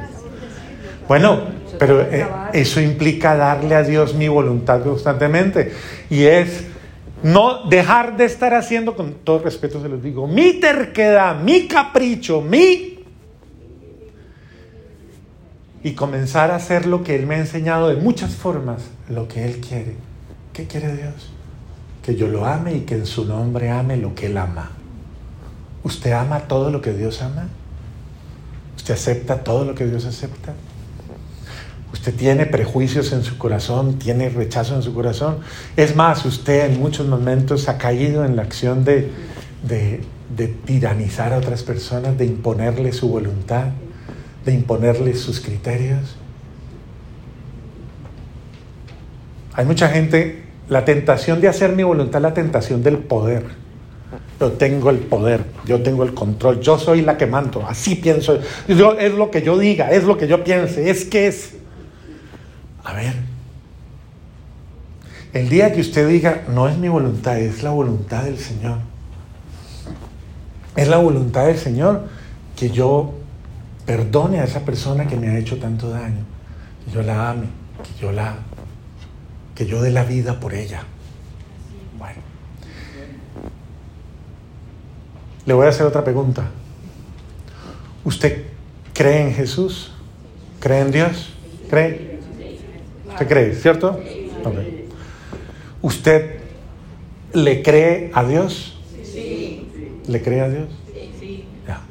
[1.07, 1.39] Bueno,
[1.79, 5.71] pero eh, eso implica darle a Dios mi voluntad constantemente.
[6.09, 6.65] Y es
[7.23, 12.41] no dejar de estar haciendo, con todo respeto se los digo, mi terquedad, mi capricho,
[12.41, 12.99] mi...
[15.83, 19.45] Y comenzar a hacer lo que Él me ha enseñado de muchas formas, lo que
[19.45, 19.95] Él quiere.
[20.51, 21.31] ¿Qué quiere Dios?
[22.03, 24.71] Que yo lo ame y que en su nombre ame lo que Él ama.
[25.83, 27.49] ¿Usted ama todo lo que Dios ama?
[28.85, 30.53] ¿Usted acepta todo lo que Dios acepta?
[31.91, 35.39] Usted tiene prejuicios en su corazón, tiene rechazo en su corazón.
[35.75, 39.09] Es más, usted en muchos momentos ha caído en la acción de,
[39.63, 43.69] de, tiranizar a otras personas, de imponerle su voluntad,
[44.45, 46.17] de imponerle sus criterios.
[49.53, 53.64] Hay mucha gente, la tentación de hacer mi voluntad, la tentación del poder.
[54.39, 58.39] Yo tengo el poder, yo tengo el control, yo soy la que mando, así pienso.
[58.67, 61.53] Yo, es lo que yo diga, es lo que yo piense, es que es.
[62.83, 63.13] A ver,
[65.33, 68.79] el día que usted diga, no es mi voluntad, es la voluntad del Señor.
[70.75, 72.07] Es la voluntad del Señor
[72.55, 73.13] que yo
[73.85, 76.25] perdone a esa persona que me ha hecho tanto daño,
[76.85, 77.47] que yo la ame,
[77.83, 78.35] que yo la
[79.55, 80.83] que yo dé la vida por ella.
[81.97, 82.21] Bueno.
[85.45, 86.49] Le voy a hacer otra pregunta.
[88.03, 88.43] ¿Usted
[88.93, 89.91] cree en Jesús?
[90.59, 91.33] ¿Cree en Dios?
[91.69, 92.19] ¿Cree?
[93.09, 93.99] ¿Usted cree, cierto?
[95.81, 96.39] ¿Usted
[97.33, 98.79] le cree a Dios?
[99.03, 99.67] Sí.
[100.07, 100.67] ¿Le cree a Dios?
[101.19, 101.45] Sí.
[101.67, 101.81] Ya.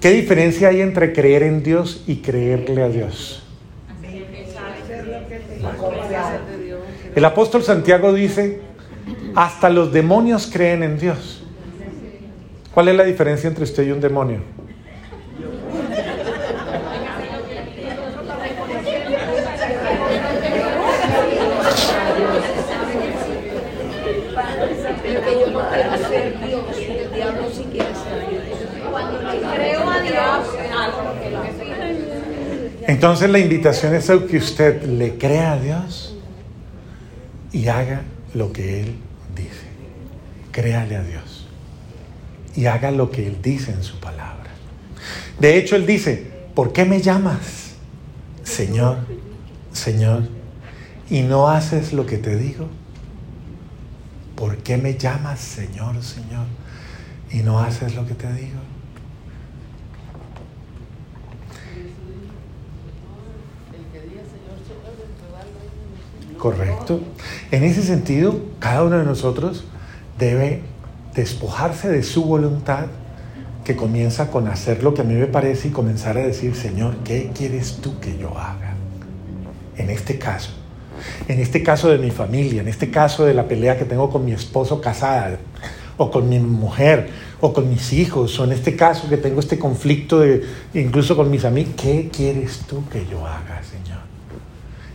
[0.00, 3.42] ¿Qué diferencia hay entre creer en Dios y creerle a Dios?
[7.14, 8.60] El apóstol Santiago dice,
[9.34, 11.42] hasta los demonios creen en Dios.
[12.72, 14.40] ¿Cuál es la diferencia entre usted y un demonio?
[32.86, 36.16] Entonces la invitación es a que usted le crea a Dios
[37.52, 38.02] y haga
[38.34, 38.94] lo que Él.
[40.52, 41.46] Créale a Dios
[42.54, 44.50] y haga lo que Él dice en su palabra.
[45.40, 47.72] De hecho, Él dice, ¿por qué me llamas,
[48.44, 48.98] Señor,
[49.72, 50.28] Señor,
[51.08, 52.68] y no haces lo que te digo?
[54.36, 56.46] ¿Por qué me llamas, Señor, Señor,
[57.30, 58.60] y no haces lo que te digo?
[66.36, 67.00] Correcto.
[67.52, 69.64] En ese sentido, cada uno de nosotros
[70.22, 70.62] debe
[71.14, 72.86] despojarse de su voluntad
[73.64, 76.96] que comienza con hacer lo que a mí me parece y comenzar a decir, Señor,
[77.04, 78.74] ¿qué quieres tú que yo haga?
[79.76, 80.50] En este caso,
[81.28, 84.24] en este caso de mi familia, en este caso de la pelea que tengo con
[84.24, 85.38] mi esposo casada,
[85.96, 87.10] o con mi mujer,
[87.40, 90.44] o con mis hijos, o en este caso que tengo este conflicto de,
[90.74, 94.00] incluso con mis amigos, ¿qué quieres tú que yo haga, Señor?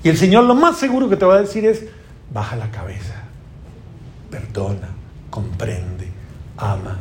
[0.03, 1.86] Y el Señor lo más seguro que te va a decir es,
[2.34, 3.23] baja la cabeza,
[4.30, 4.97] perdona,
[5.38, 6.07] comprende,
[6.57, 6.99] ama,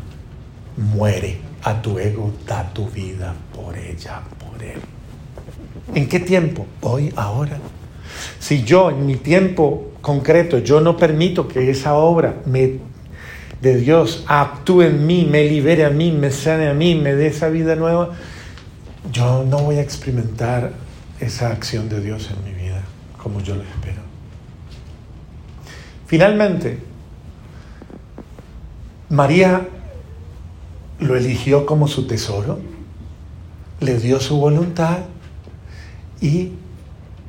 [0.77, 4.79] muere a tu ego, da tu vida por ella, por él.
[5.95, 6.67] ¿En qué tiempo?
[6.83, 7.59] Hoy, ahora.
[8.39, 12.35] Si yo en mi tiempo concreto, yo no permito que esa obra
[13.63, 17.29] de Dios actúe en mí, me libere a mí, me sane a mí, me dé
[17.29, 18.11] esa vida nueva,
[19.11, 20.73] yo no voy a experimentar
[21.21, 22.83] esa acción de Dios en mi vida
[23.17, 24.03] como yo lo espero.
[26.07, 26.96] Finalmente,
[29.09, 29.69] María
[30.99, 32.59] lo eligió como su tesoro,
[33.81, 34.99] le dio su voluntad
[36.21, 36.53] y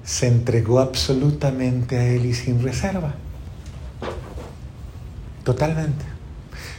[0.03, 3.13] se entregó absolutamente a Él y sin reserva.
[5.43, 6.05] Totalmente.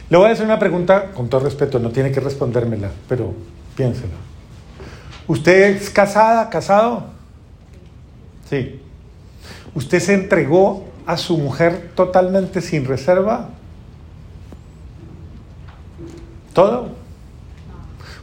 [0.09, 3.33] Le voy a hacer una pregunta con todo respeto, no tiene que respondérmela, pero
[3.75, 4.13] piénselo.
[5.27, 7.05] ¿Usted es casada, casado?
[8.49, 8.81] Sí.
[9.75, 13.49] ¿Usted se entregó a su mujer totalmente sin reserva?
[16.53, 16.89] ¿Todo?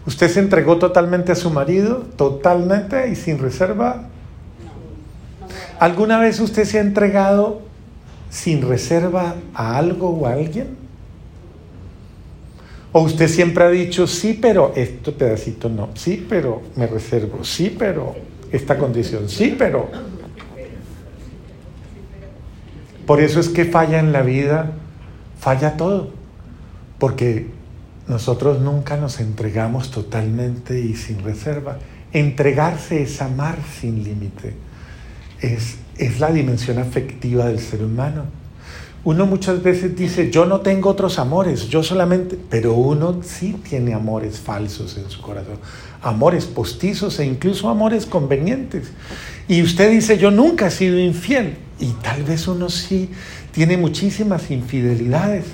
[0.06, 2.06] ¿Usted se entregó totalmente a su marido?
[2.16, 4.08] ¿Totalmente y sin reserva?
[5.80, 7.62] ¿Alguna vez usted se ha entregado
[8.30, 10.76] sin reserva a algo o a alguien?
[12.92, 17.74] ¿O usted siempre ha dicho, sí, pero este pedacito no, sí, pero me reservo, sí,
[17.76, 18.14] pero
[18.50, 19.90] esta condición, sí, pero...
[23.06, 24.72] Por eso es que falla en la vida,
[25.38, 26.10] falla todo,
[26.98, 27.55] porque
[28.08, 31.78] nosotros nunca nos entregamos totalmente y sin reserva.
[32.12, 34.54] Entregarse es amar sin límite,
[35.40, 38.24] es, es la dimensión afectiva del ser humano.
[39.04, 43.94] Uno muchas veces dice, yo no tengo otros amores, yo solamente, pero uno sí tiene
[43.94, 45.58] amores falsos en su corazón,
[46.02, 48.90] amores postizos e incluso amores convenientes.
[49.46, 53.10] Y usted dice, yo nunca he sido infiel, y tal vez uno sí
[53.52, 55.44] tiene muchísimas infidelidades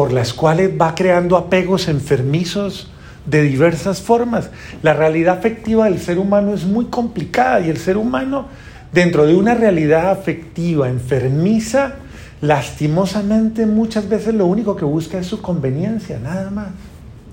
[0.00, 2.88] por las cuales va creando apegos enfermizos
[3.26, 4.48] de diversas formas.
[4.82, 8.48] La realidad afectiva del ser humano es muy complicada y el ser humano,
[8.94, 11.96] dentro de una realidad afectiva enfermiza,
[12.40, 16.68] lastimosamente muchas veces lo único que busca es su conveniencia, nada más,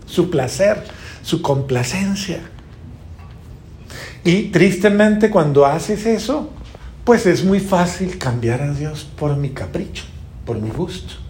[0.06, 0.84] su placer,
[1.22, 2.42] su complacencia.
[4.26, 6.50] Y tristemente cuando haces eso,
[7.06, 10.04] pues es muy fácil cambiar a Dios por mi capricho,
[10.46, 11.27] por mi gusto.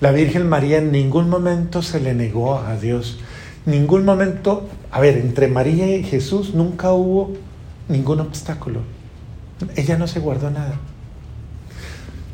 [0.00, 3.18] La Virgen María en ningún momento se le negó a Dios.
[3.66, 7.32] Ningún momento, a ver, entre María y Jesús nunca hubo
[7.88, 8.80] ningún obstáculo.
[9.76, 10.74] Ella no se guardó nada.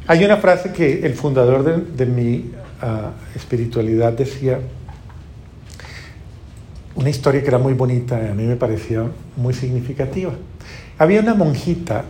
[0.06, 2.50] Hay una frase que el fundador de, mi
[2.80, 4.58] ah, espiritualidad decía,
[6.96, 10.32] una historia que era muy bonita, a mí me pareció muy significativa.
[10.98, 12.04] Había una monjita,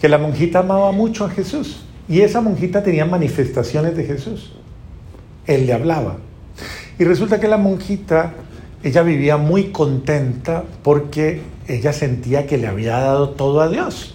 [0.00, 4.52] que la monjita amaba mucho a Jesús, y esa monjita tenía manifestaciones de Jesús.
[5.46, 6.16] Él le hablaba.
[6.98, 8.34] Y resulta que la monjita,
[8.82, 14.14] ella vivía muy contenta porque ella sentía que le había dado todo a Dios.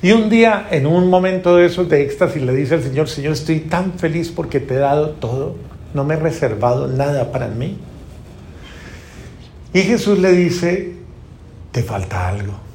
[0.00, 3.32] Y un día, en un momento de esos de éxtasis, le dice al Señor, Señor,
[3.32, 5.56] estoy tan feliz porque te he dado todo,
[5.92, 7.78] no me he reservado nada para mí.
[9.72, 10.94] Y Jesús le dice,
[11.72, 12.67] te falta algo.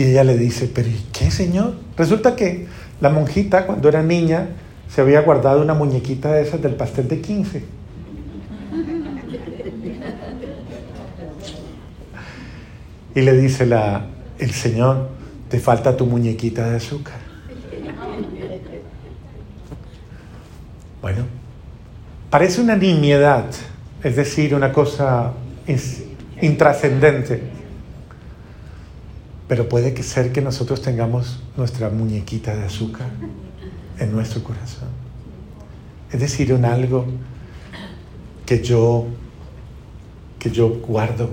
[0.00, 1.74] Y ella le dice, pero ¿y qué, Señor?
[1.94, 2.66] Resulta que
[3.02, 4.46] la monjita, cuando era niña,
[4.88, 7.64] se había guardado una muñequita de esas del pastel de 15.
[13.14, 14.06] Y le dice la,
[14.38, 15.10] el Señor,
[15.50, 17.18] te falta tu muñequita de azúcar.
[21.02, 21.26] Bueno,
[22.30, 23.44] parece una nimiedad,
[24.02, 25.32] es decir, una cosa
[26.40, 27.59] intrascendente.
[29.50, 33.08] Pero puede que ser que nosotros tengamos nuestra muñequita de azúcar
[33.98, 34.90] en nuestro corazón.
[36.12, 37.04] Es decir, un algo
[38.46, 39.08] que yo
[40.38, 41.30] que yo guardo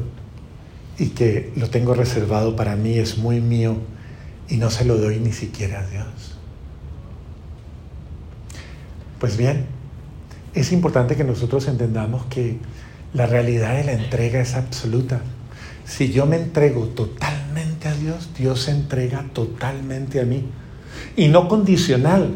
[0.98, 3.78] y que lo tengo reservado para mí, es muy mío
[4.50, 6.40] y no se lo doy ni siquiera a Dios.
[9.20, 9.68] Pues bien,
[10.56, 12.58] es importante que nosotros entendamos que
[13.14, 15.22] la realidad de la entrega es absoluta.
[15.86, 17.47] Si yo me entrego totalmente
[17.94, 20.46] Dios, Dios se entrega totalmente a mí.
[21.16, 22.36] Y no condicional.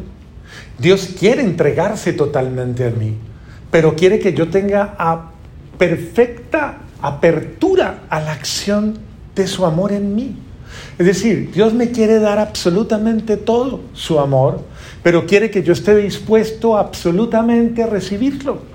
[0.78, 3.16] Dios quiere entregarse totalmente a mí,
[3.70, 5.32] pero quiere que yo tenga a
[5.78, 8.98] perfecta apertura a la acción
[9.36, 10.36] de su amor en mí.
[10.98, 14.62] Es decir, Dios me quiere dar absolutamente todo su amor,
[15.04, 18.71] pero quiere que yo esté dispuesto absolutamente a recibirlo.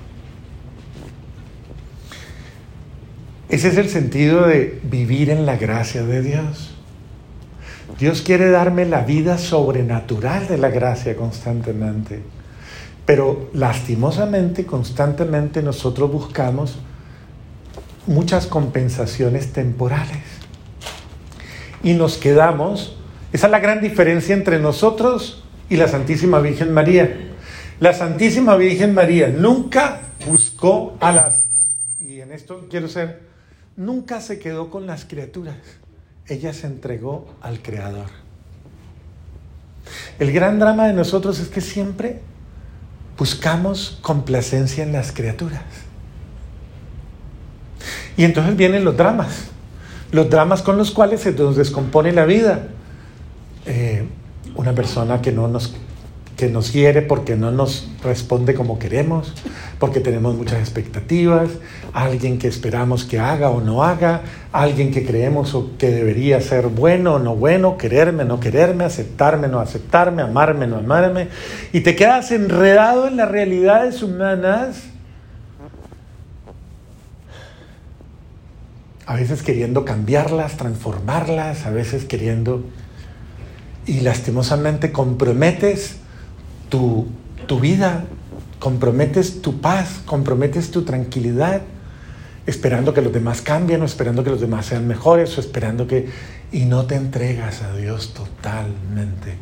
[3.49, 6.75] Ese es el sentido de vivir en la gracia de Dios.
[7.97, 12.21] Dios quiere darme la vida sobrenatural de la gracia constantemente.
[13.05, 16.77] Pero lastimosamente, constantemente nosotros buscamos
[18.05, 20.23] muchas compensaciones temporales
[21.81, 22.97] y nos quedamos.
[23.31, 27.29] Esa es la gran diferencia entre nosotros y la Santísima Virgen María.
[27.79, 31.45] La Santísima Virgen María nunca buscó a las,
[31.99, 33.26] y en esto quiero ser,
[33.77, 35.55] nunca se quedó con las criaturas.
[36.27, 38.09] Ella se entregó al Creador.
[40.19, 42.19] El gran drama de nosotros es que siempre
[43.17, 45.61] buscamos complacencia en las criaturas.
[48.17, 49.45] Y entonces vienen los dramas,
[50.11, 52.67] los dramas con los cuales se nos descompone la vida.
[53.65, 54.05] Eh,
[54.55, 55.75] una persona que no nos
[56.37, 59.33] que nos hiere porque no nos responde como queremos,
[59.79, 61.49] porque tenemos muchas expectativas,
[61.93, 64.21] alguien que esperamos que haga o no haga,
[64.51, 69.47] alguien que creemos o que debería ser bueno o no bueno, quererme no quererme, aceptarme
[69.47, 71.29] no aceptarme, amarme no amarme,
[71.73, 74.83] y te quedas enredado en las realidades humanas,
[79.07, 82.63] a veces queriendo cambiarlas, transformarlas, a veces queriendo,
[83.87, 85.97] y lastimosamente comprometes
[86.69, 87.07] tu,
[87.59, 88.05] vida,
[88.59, 91.61] comprometes tu paz, comprometes tu tranquilidad,
[92.45, 96.07] esperando que los demás cambien o esperando que los demás sean mejores o esperando que...
[96.49, 99.35] Y no te entregas a Dios totalmente.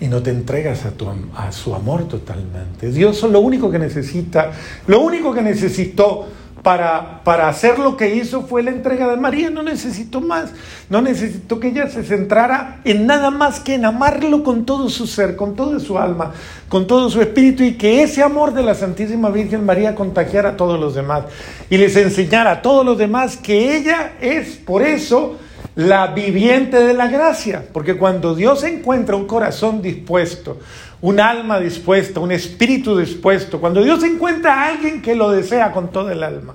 [0.00, 2.92] Y no te entregas a, tu, a su amor totalmente.
[2.92, 4.52] Dios es lo único que necesita,
[4.86, 6.28] lo único que necesitó
[6.62, 9.50] para, para, hacer lo que hizo fue la entrega de María.
[9.50, 10.50] No necesitó más.
[10.88, 15.06] No necesitó que ella se centrara en nada más que en amarlo con todo su
[15.06, 16.32] ser, con toda su alma,
[16.68, 20.56] con todo su espíritu y que ese amor de la Santísima Virgen María contagiara a
[20.56, 21.24] todos los demás
[21.68, 25.38] y les enseñara a todos los demás que ella es por eso
[25.74, 27.64] la viviente de la gracia.
[27.72, 30.58] Porque cuando Dios encuentra un corazón dispuesto,
[31.00, 35.90] un alma dispuesta, un espíritu dispuesto, cuando Dios encuentra a alguien que lo desea con
[35.90, 36.54] todo el alma,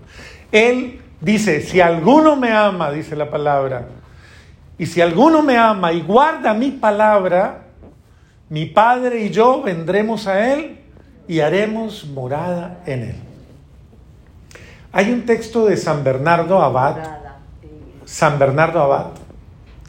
[0.51, 3.88] Él dice, si alguno me ama, dice la palabra,
[4.78, 7.63] y si alguno me ama y guarda mi palabra,
[8.49, 10.78] mi Padre y yo vendremos a Él
[11.28, 13.15] y haremos morada en Él.
[14.93, 17.16] Hay un texto de San Bernardo Abad,
[18.08, 19.08] San Bernardo Abad,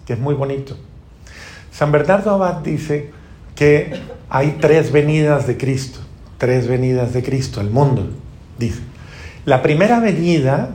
[0.05, 0.77] que es muy bonito.
[1.71, 3.11] San Bernardo Abad dice
[3.55, 3.93] que
[4.29, 6.01] hay tres venidas de Cristo,
[6.37, 8.11] tres venidas de Cristo al mundo,
[8.59, 8.81] dice.
[9.45, 10.71] La primera venida,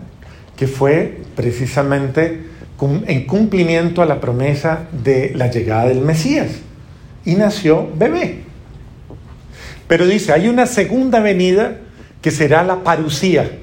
[0.55, 2.47] que fue precisamente
[2.79, 6.49] en cumplimiento a la promesa de la llegada del Mesías,
[7.25, 8.43] y nació bebé.
[9.87, 11.77] Pero dice, hay una segunda venida
[12.21, 13.59] que será la parucía,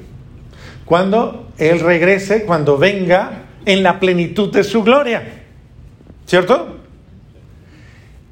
[0.84, 5.22] cuando Él regrese, cuando venga en la plenitud de su gloria.
[6.26, 6.76] ¿Cierto?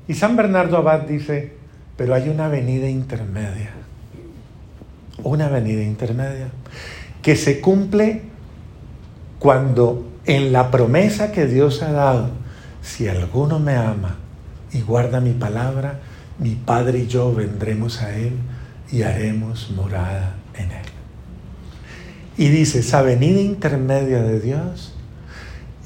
[0.07, 1.53] Y San Bernardo Abad dice,
[1.97, 3.73] pero hay una venida intermedia,
[5.23, 6.49] una venida intermedia,
[7.21, 8.23] que se cumple
[9.39, 12.31] cuando en la promesa que Dios ha dado,
[12.83, 14.17] si alguno me ama
[14.73, 16.01] y guarda mi palabra,
[16.39, 18.33] mi Padre y yo vendremos a Él
[18.91, 20.87] y haremos morada en Él.
[22.37, 24.95] Y dice, esa venida intermedia de Dios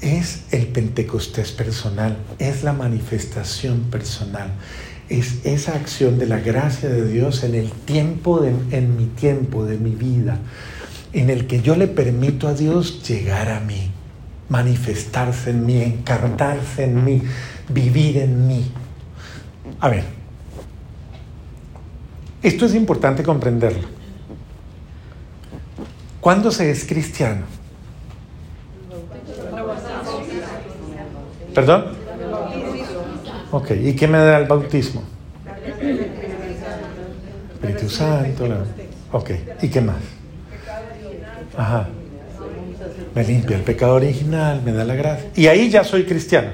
[0.03, 4.51] es el Pentecostés personal, es la manifestación personal,
[5.07, 9.77] es esa acción de la gracia de Dios en el tiempo, en mi tiempo, de
[9.77, 10.39] mi vida,
[11.13, 13.91] en el que yo le permito a Dios llegar a mí,
[14.49, 17.21] manifestarse en mí, encarnarse en mí,
[17.69, 18.71] vivir en mí.
[19.79, 20.03] A ver,
[22.41, 23.87] esto es importante comprenderlo.
[26.19, 27.52] ¿Cuándo se es cristiano?
[31.53, 31.85] ¿Perdón?
[33.51, 35.03] Ok, ¿y qué me da el bautismo?
[37.53, 38.45] Espíritu Santo.
[39.11, 39.31] Ok,
[39.61, 39.97] ¿y qué más?
[41.55, 41.87] Ajá.
[43.13, 45.29] Me limpia el pecado original, me da la gracia.
[45.35, 46.49] Y ahí ya soy cristiano.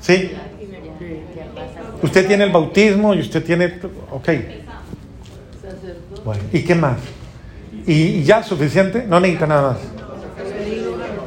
[0.00, 0.32] ¿Sí?
[2.02, 3.78] Usted tiene el bautismo y usted tiene...
[4.10, 4.28] Ok.
[6.24, 6.98] Bueno, ¿y qué más?
[7.86, 9.04] ¿Y ya suficiente?
[9.06, 9.78] No necesita nada más.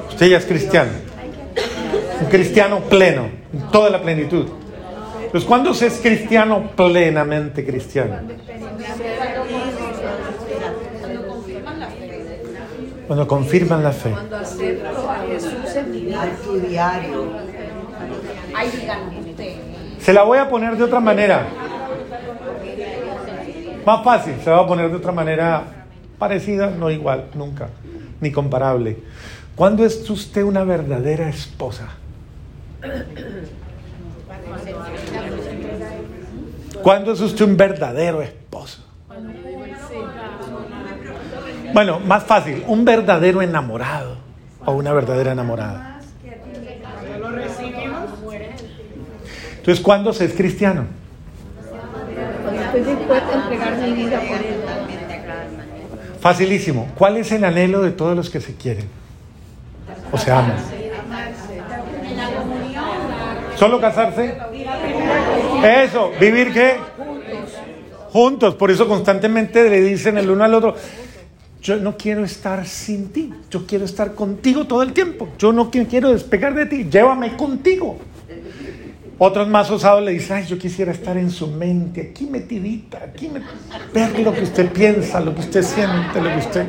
[0.09, 1.10] Usted ya es cristiano
[2.21, 3.29] un cristiano pleno,
[3.71, 4.45] toda la plenitud.
[5.31, 8.17] Pues ¿cuándo se es cristiano plenamente cristiano?
[13.07, 14.11] Cuando confirman la fe.
[14.11, 16.01] Cuando acepto a Jesús en mi
[16.67, 17.31] diario.
[19.99, 21.47] Se la voy a poner de otra manera.
[23.85, 25.63] Más fácil, se va a poner de otra manera
[26.19, 27.69] parecida, no igual, nunca,
[28.19, 28.97] ni comparable.
[29.55, 32.00] ¿Cuándo es usted una verdadera esposa?
[36.81, 38.83] ¿Cuándo es usted un verdadero esposo?
[41.73, 44.17] Bueno, más fácil, un verdadero enamorado
[44.65, 45.99] o una verdadera enamorada.
[49.57, 50.85] Entonces, ¿cuándo se es cristiano?
[56.19, 56.89] Facilísimo.
[56.95, 58.87] ¿Cuál es el anhelo de todos los que se quieren?
[60.11, 60.55] O se aman.
[63.55, 64.37] ¿Solo casarse?
[65.63, 66.77] Eso, ¿vivir qué?
[68.11, 68.55] juntos.
[68.55, 70.75] Por eso constantemente le dicen el uno al otro,
[71.61, 75.69] yo no quiero estar sin ti, yo quiero estar contigo todo el tiempo, yo no
[75.69, 77.97] quiero despegar de ti, llévame contigo.
[79.23, 83.29] Otros más osados le dicen, ay, yo quisiera estar en su mente, aquí metidita, aquí
[83.93, 86.67] ver lo que usted piensa, lo que usted siente, lo que usted...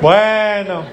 [0.00, 0.84] Bueno,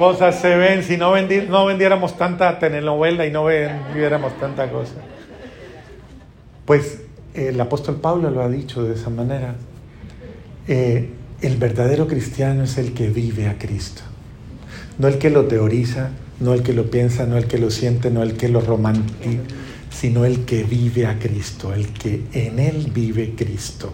[0.00, 4.94] cosas se ven, si no, no vendiéramos tanta telenovela y no vendiéramos tanta cosa.
[6.64, 7.02] Pues
[7.34, 9.56] el apóstol Pablo lo ha dicho de esa manera.
[10.66, 11.10] Eh,
[11.42, 14.00] el verdadero cristiano es el que vive a Cristo,
[14.98, 16.08] no el que lo teoriza,
[16.40, 19.42] no el que lo piensa, no el que lo siente, no el que lo romantiza,
[19.90, 23.92] sino el que vive a Cristo, el que en él vive Cristo.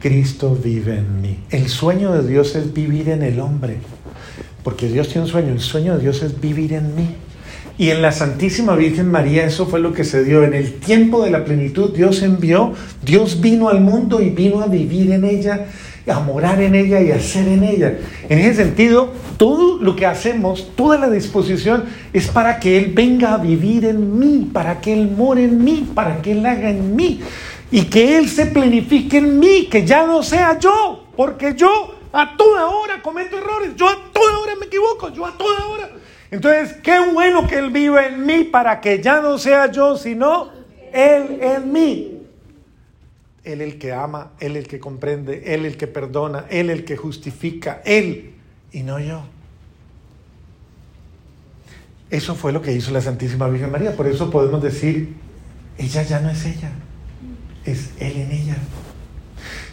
[0.00, 1.38] Cristo vive en mí.
[1.50, 3.78] El sueño de Dios es vivir en el hombre,
[4.62, 7.14] porque Dios tiene un sueño, el sueño de Dios es vivir en mí.
[7.78, 10.42] Y en la Santísima Virgen María eso fue lo que se dio.
[10.42, 12.72] En el tiempo de la plenitud Dios envió,
[13.04, 15.66] Dios vino al mundo y vino a vivir en ella,
[16.08, 17.98] a morar en ella y a ser en ella.
[18.28, 23.34] En ese sentido, todo lo que hacemos, toda la disposición es para que Él venga
[23.34, 26.96] a vivir en mí, para que Él more en mí, para que Él haga en
[26.96, 27.20] mí
[27.70, 32.36] y que Él se planifique en mí, que ya no sea yo, porque yo a
[32.36, 35.90] toda hora cometo errores, yo a toda hora me equivoco, yo a toda hora
[36.30, 40.50] entonces, qué bueno que Él vive en mí para que ya no sea yo, sino
[40.92, 42.14] Él en mí.
[43.44, 46.96] Él el que ama, Él el que comprende, Él el que perdona, Él el que
[46.96, 48.34] justifica, Él
[48.72, 49.22] y no yo.
[52.10, 53.96] Eso fue lo que hizo la Santísima Virgen María.
[53.96, 55.14] Por eso podemos decir,
[55.78, 56.72] ella ya no es ella,
[57.64, 58.56] es Él en ella.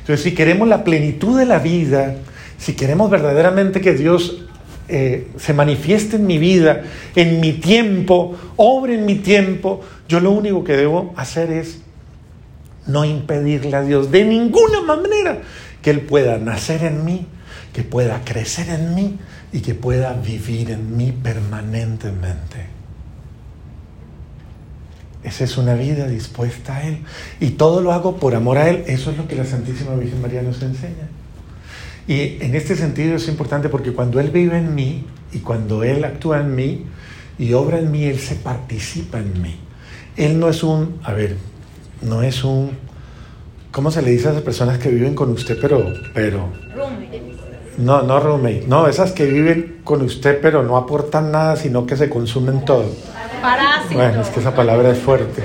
[0.05, 2.13] Entonces, si queremos la plenitud de la vida,
[2.59, 4.43] si queremos verdaderamente que Dios
[4.87, 6.83] eh, se manifieste en mi vida,
[7.15, 11.79] en mi tiempo, obre en mi tiempo, yo lo único que debo hacer es
[12.85, 15.39] no impedirle a Dios de ninguna manera
[15.81, 17.25] que Él pueda nacer en mí,
[17.73, 19.17] que pueda crecer en mí
[19.51, 22.74] y que pueda vivir en mí permanentemente.
[25.25, 26.99] Esa es una vida dispuesta a Él.
[27.39, 28.83] Y todo lo hago por amor a Él.
[28.85, 31.09] Eso es lo que la Santísima Virgen María nos enseña.
[32.07, 35.03] Y en este sentido es importante porque cuando Él vive en mí
[35.33, 36.85] y cuando Él actúa en mí
[37.39, 39.55] y obra en mí, Él se participa en mí.
[40.15, 41.35] Él no es un, a ver,
[42.03, 42.71] no es un,
[43.71, 46.49] ¿cómo se le dice a esas personas que viven con usted, pero, pero...
[47.77, 51.97] No, no roommate, no, esas que viven con usted pero no aportan nada, sino que
[51.97, 52.85] se consumen todo.
[53.91, 55.43] Bueno, es que esa palabra es fuerte.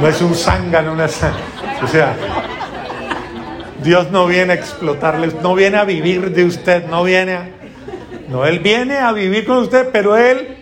[0.00, 1.06] No es un zángano, una...
[1.06, 2.16] O sea,
[3.82, 7.48] Dios no viene a explotarles, no viene a vivir de usted, no viene a...
[8.28, 10.56] No, Él viene a vivir con usted, pero Él,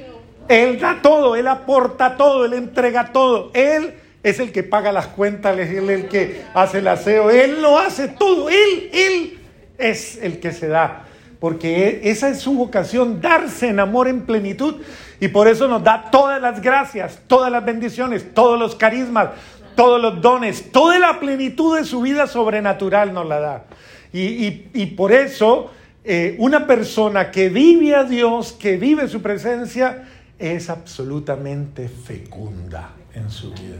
[0.48, 3.50] Él da todo, Él aporta todo, Él entrega todo.
[3.54, 7.62] Él es el que paga las cuentas, Él es el que hace el aseo, Él
[7.62, 9.38] lo hace todo, Él, Él
[9.78, 11.04] es el que se da.
[11.42, 14.76] Porque esa es su vocación, darse en amor en plenitud.
[15.18, 19.30] Y por eso nos da todas las gracias, todas las bendiciones, todos los carismas,
[19.74, 23.64] todos los dones, toda la plenitud de su vida sobrenatural nos la da.
[24.12, 25.72] Y, por eso
[26.04, 30.04] eh, una persona que vive a Dios, que vive su presencia,
[30.38, 33.78] es absolutamente fecunda en su vida.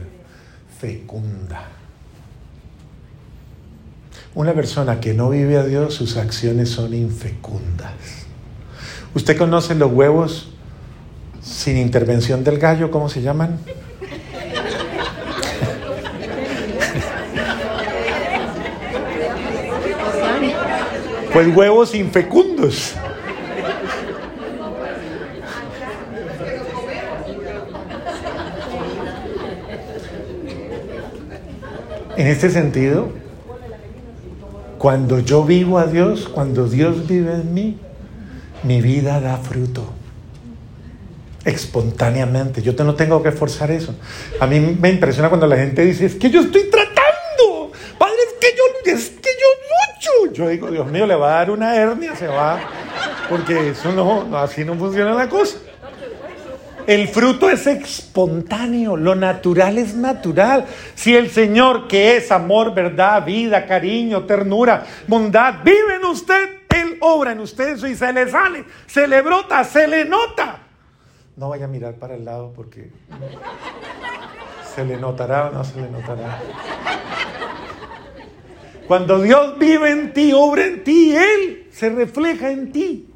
[0.81, 1.82] Fecunda.
[4.35, 7.93] Una persona que no vive a Dios, sus acciones son infecundas.
[9.13, 10.49] ¿Usted conoce los huevos
[11.39, 12.89] sin intervención del gallo?
[12.89, 13.59] ¿Cómo se llaman?
[21.31, 22.95] Pues huevos infecundos.
[32.17, 33.22] En este sentido,
[34.83, 37.77] cuando yo vivo a Dios, cuando Dios vive en mí,
[38.63, 39.93] mi vida da fruto
[41.45, 42.61] espontáneamente.
[42.61, 43.95] Yo no tengo que forzar eso.
[44.41, 47.71] A mí me impresiona cuando la gente dice, es que yo estoy tratando.
[47.97, 50.33] Padre, es que yo, es que yo lucho.
[50.33, 52.59] Yo digo, Dios mío, le va a dar una hernia, se va.
[53.29, 55.59] Porque eso no, así no funciona la cosa.
[56.85, 60.65] El fruto es espontáneo, lo natural es natural.
[60.95, 66.97] Si el Señor, que es amor, verdad, vida, cariño, ternura, bondad, vive en usted, Él
[66.99, 70.59] obra en usted eso y se le sale, se le brota, se le nota.
[71.35, 72.91] No vaya a mirar para el lado porque
[74.75, 76.39] se le notará o no se le notará.
[78.87, 83.09] Cuando Dios vive en ti, obra en ti, Él se refleja en ti.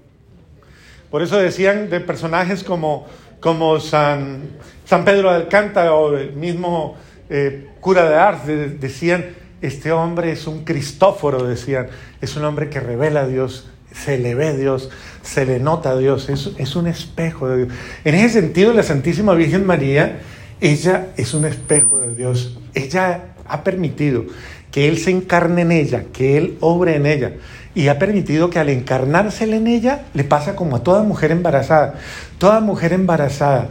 [1.12, 3.06] Por eso decían de personajes como
[3.40, 4.42] como San,
[4.86, 6.96] San Pedro de Alcántara o el mismo
[7.30, 8.42] eh, cura de Ars
[8.80, 9.26] decían,
[9.62, 11.88] este hombre es un Cristóforo, decían,
[12.22, 14.90] es un hombre que revela a Dios, se le ve a Dios,
[15.24, 17.78] se le nota a Dios, es, es un espejo de Dios.
[18.04, 20.20] En ese sentido, la Santísima Virgen María,
[20.62, 22.58] ella es un espejo de Dios.
[22.74, 24.26] Ella ha permitido
[24.72, 27.34] que Él se encarne en ella, que Él obre en ella.
[27.78, 31.94] Y ha permitido que al encarnársele en ella, le pasa como a toda mujer embarazada.
[32.40, 33.70] Toda mujer embarazada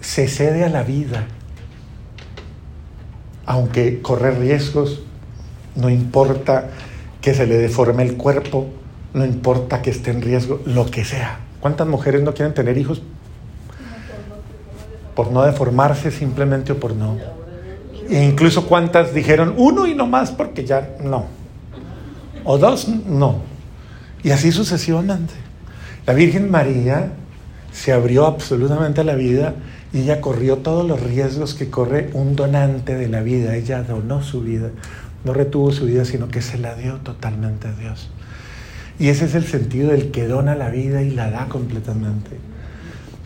[0.00, 1.26] se cede a la vida,
[3.44, 5.02] aunque corre riesgos,
[5.74, 6.70] no importa
[7.20, 8.68] que se le deforme el cuerpo,
[9.12, 11.40] no importa que esté en riesgo, lo que sea.
[11.60, 13.02] ¿Cuántas mujeres no quieren tener hijos
[15.14, 17.18] por no deformarse simplemente o por no?
[18.08, 21.35] E incluso cuántas dijeron uno y no más porque ya no.
[22.46, 23.40] O dos, no.
[24.22, 25.34] Y así sucesivamente.
[26.06, 27.12] La Virgen María
[27.72, 29.54] se abrió absolutamente a la vida
[29.92, 33.56] y ella corrió todos los riesgos que corre un donante de la vida.
[33.56, 34.70] Ella donó su vida,
[35.24, 38.08] no retuvo su vida, sino que se la dio totalmente a Dios.
[38.98, 42.30] Y ese es el sentido del que dona la vida y la da completamente.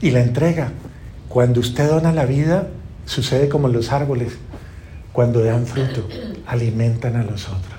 [0.01, 0.73] Y la entrega.
[1.29, 2.69] Cuando usted dona la vida,
[3.05, 4.33] sucede como los árboles.
[5.13, 6.09] Cuando dan fruto,
[6.47, 7.70] alimentan a los otros.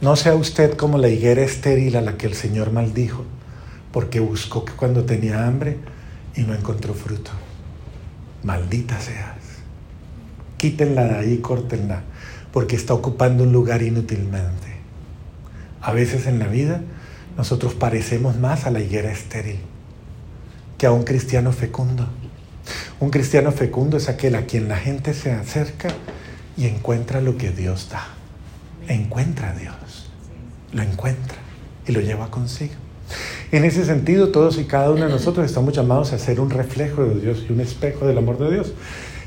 [0.00, 3.24] No sea usted como la higuera estéril a la que el Señor maldijo,
[3.92, 5.78] porque buscó que cuando tenía hambre
[6.34, 7.30] y no encontró fruto.
[8.42, 9.36] Maldita seas.
[10.58, 12.02] Quítenla de ahí, córtenla,
[12.52, 14.76] porque está ocupando un lugar inútilmente.
[15.80, 16.82] A veces en la vida
[17.36, 19.60] nosotros parecemos más a la higuera estéril
[20.78, 22.06] que a un cristiano fecundo.
[23.00, 25.88] Un cristiano fecundo es aquel a quien la gente se acerca
[26.56, 28.08] y encuentra lo que Dios da.
[28.88, 29.74] Encuentra a Dios,
[30.76, 31.38] lo encuentra
[31.86, 32.74] y lo lleva consigo.
[33.52, 37.04] En ese sentido, todos y cada uno de nosotros estamos llamados a ser un reflejo
[37.04, 38.72] de Dios y un espejo del amor de Dios.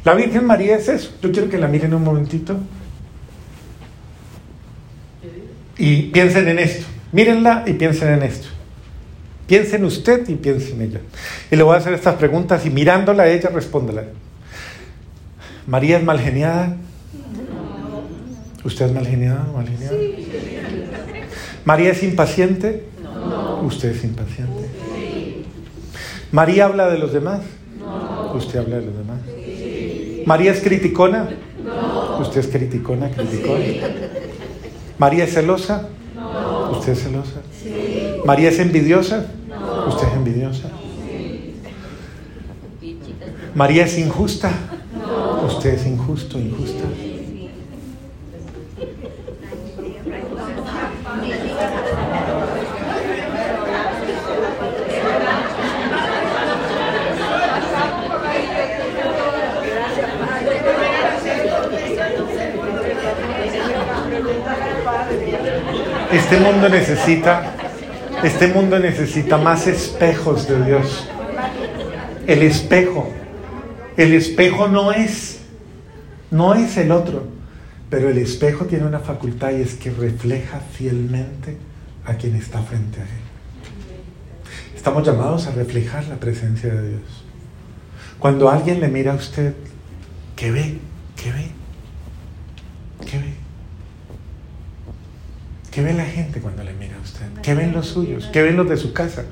[0.03, 1.11] La Virgen María es eso.
[1.21, 2.57] Yo quiero que la miren un momentito.
[5.77, 6.85] Y piensen en esto.
[7.11, 8.47] Mírenla y piensen en esto.
[9.47, 10.99] Piensen usted y piensen en ella.
[11.49, 14.03] Y le voy a hacer estas preguntas y mirándola a ella, respóndela.
[15.65, 16.75] ¿María es mal geniada?
[18.63, 19.95] ¿Usted es mal geniada mal geniada?
[21.65, 22.85] ¿María es impaciente?
[23.63, 24.69] Usted es impaciente.
[26.31, 27.41] ¿María habla de los demás?
[28.35, 29.19] Usted habla de los demás.
[30.25, 31.29] ¿María es criticona?
[32.21, 33.63] Usted es criticona, criticona.
[34.97, 35.89] ¿María es celosa?
[36.71, 37.41] ¿Usted es celosa?
[38.25, 39.25] ¿María es envidiosa?
[39.87, 40.69] ¿Usted es envidiosa?
[43.55, 44.51] ¿María es injusta?
[45.47, 46.85] ¿Usted es injusto, injusta?
[66.29, 67.55] Este mundo necesita,
[68.23, 71.07] este mundo necesita más espejos de Dios.
[72.27, 73.11] El espejo,
[73.97, 75.39] el espejo no es,
[76.29, 77.23] no es el otro,
[77.89, 81.57] pero el espejo tiene una facultad y es que refleja fielmente
[82.05, 84.75] a quien está frente a él.
[84.75, 87.25] Estamos llamados a reflejar la presencia de Dios.
[88.19, 89.55] Cuando alguien le mira a usted,
[90.35, 90.77] ¿qué ve?
[91.15, 91.47] ¿Qué ve?
[93.09, 93.49] ¿Qué ve?
[95.79, 97.25] ¿Qué ve la gente cuando le mira a usted?
[97.41, 98.29] ¿Qué ven los suyos?
[98.33, 99.23] ¿Qué ven los de su casa?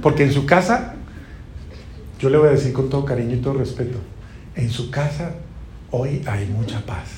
[0.00, 0.94] Porque en su casa,
[2.18, 3.98] yo le voy a decir con todo cariño y todo respeto,
[4.54, 5.32] en su casa
[5.90, 7.10] hoy hay mucha paz.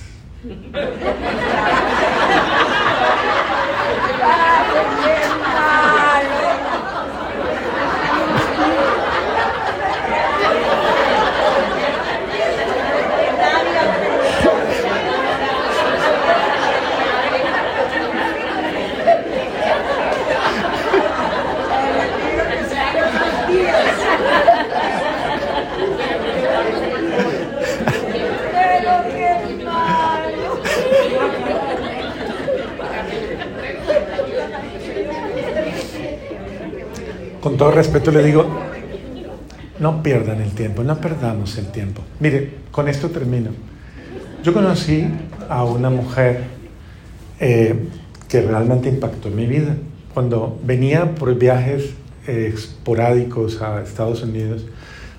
[37.73, 38.47] respeto le digo,
[39.79, 42.03] no pierdan el tiempo, no perdamos el tiempo.
[42.21, 43.51] Mire, con esto termino.
[44.43, 45.07] Yo conocí
[45.49, 46.45] a una mujer
[47.41, 47.89] eh,
[48.29, 49.77] que realmente impactó en mi vida.
[50.15, 51.91] Cuando venía por viajes
[52.27, 54.65] eh, esporádicos a Estados Unidos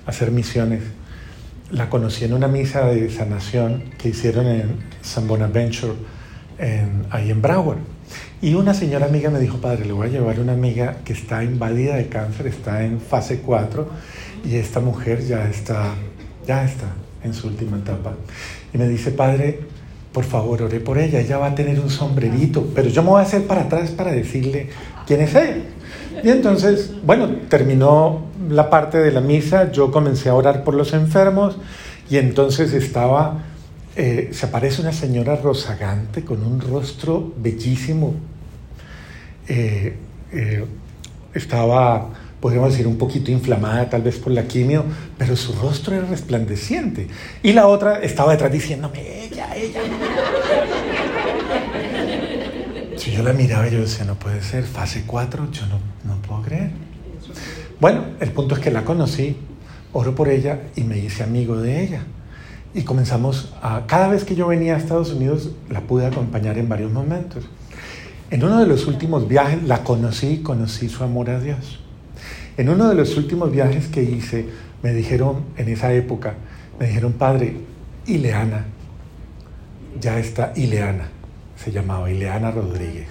[0.06, 0.82] a hacer misiones,
[1.70, 5.94] la conocí en una misa de sanación que hicieron en San Bonaventure,
[6.58, 7.93] en, ahí en Broward
[8.42, 11.44] Y una señora amiga me dijo, padre, le voy a llevar una amiga que está
[11.44, 13.88] invadida de cáncer, está en fase 4
[14.44, 15.94] y esta mujer ya está,
[16.46, 16.86] ya está
[17.22, 18.14] en su última etapa.
[18.72, 19.60] Y me dice, padre,
[20.12, 23.20] por favor, ore por ella, ella va a tener un sombrerito, pero yo me voy
[23.20, 24.68] a hacer para atrás para decirle
[25.06, 25.62] quién es ella.
[26.22, 30.92] Y entonces, bueno, terminó la parte de la misa, yo comencé a orar por los
[30.92, 31.58] enfermos
[32.08, 33.42] y entonces estaba,
[33.96, 38.14] eh, se aparece una señora rozagante con un rostro bellísimo.
[39.46, 39.96] Eh,
[40.32, 40.64] eh,
[41.32, 44.84] estaba, podríamos decir, un poquito inflamada tal vez por la quimio,
[45.16, 47.06] pero su rostro era resplandeciente.
[47.42, 49.80] Y la otra estaba detrás diciéndome, ella, ella.
[52.96, 56.42] Si yo la miraba, yo decía, no puede ser, fase 4, yo no, no puedo
[56.42, 56.70] creer.
[57.78, 59.36] Bueno, el punto es que la conocí,
[59.92, 62.02] oro por ella y me hice amigo de ella.
[62.74, 66.68] Y comenzamos a, cada vez que yo venía a Estados Unidos, la pude acompañar en
[66.68, 67.44] varios momentos.
[68.30, 71.80] En uno de los últimos viajes la conocí, conocí su amor a Dios.
[72.56, 74.48] En uno de los últimos viajes que hice,
[74.82, 76.34] me dijeron, en esa época,
[76.80, 77.56] me dijeron, padre,
[78.06, 78.64] Ileana,
[80.00, 81.08] ya está Ileana,
[81.56, 83.08] se llamaba Ileana Rodríguez.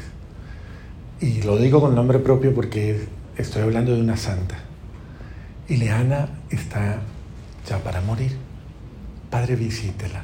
[1.22, 3.06] Y lo digo con nombre propio porque
[3.38, 4.56] estoy hablando de una santa.
[5.70, 7.00] Ileana está
[7.68, 8.53] ya para morir.
[9.34, 10.24] Padre, visítela.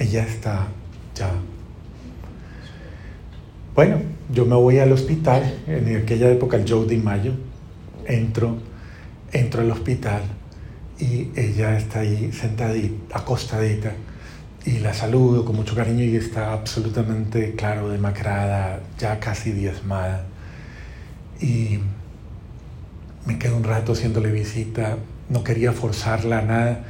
[0.00, 0.66] Ella está
[1.14, 1.30] ya.
[3.72, 4.00] Bueno,
[4.32, 7.34] yo me voy al hospital, en aquella época el Joe de Mayo,
[8.04, 8.56] entro,
[9.32, 10.22] entro al hospital
[10.98, 13.92] y ella está ahí sentadita, acostadita,
[14.64, 20.24] y la saludo con mucho cariño y está absolutamente, claro, demacrada, ya casi diezmada.
[21.40, 21.78] Y
[23.24, 24.96] me quedo un rato haciéndole visita,
[25.28, 26.84] no quería forzarla a nada,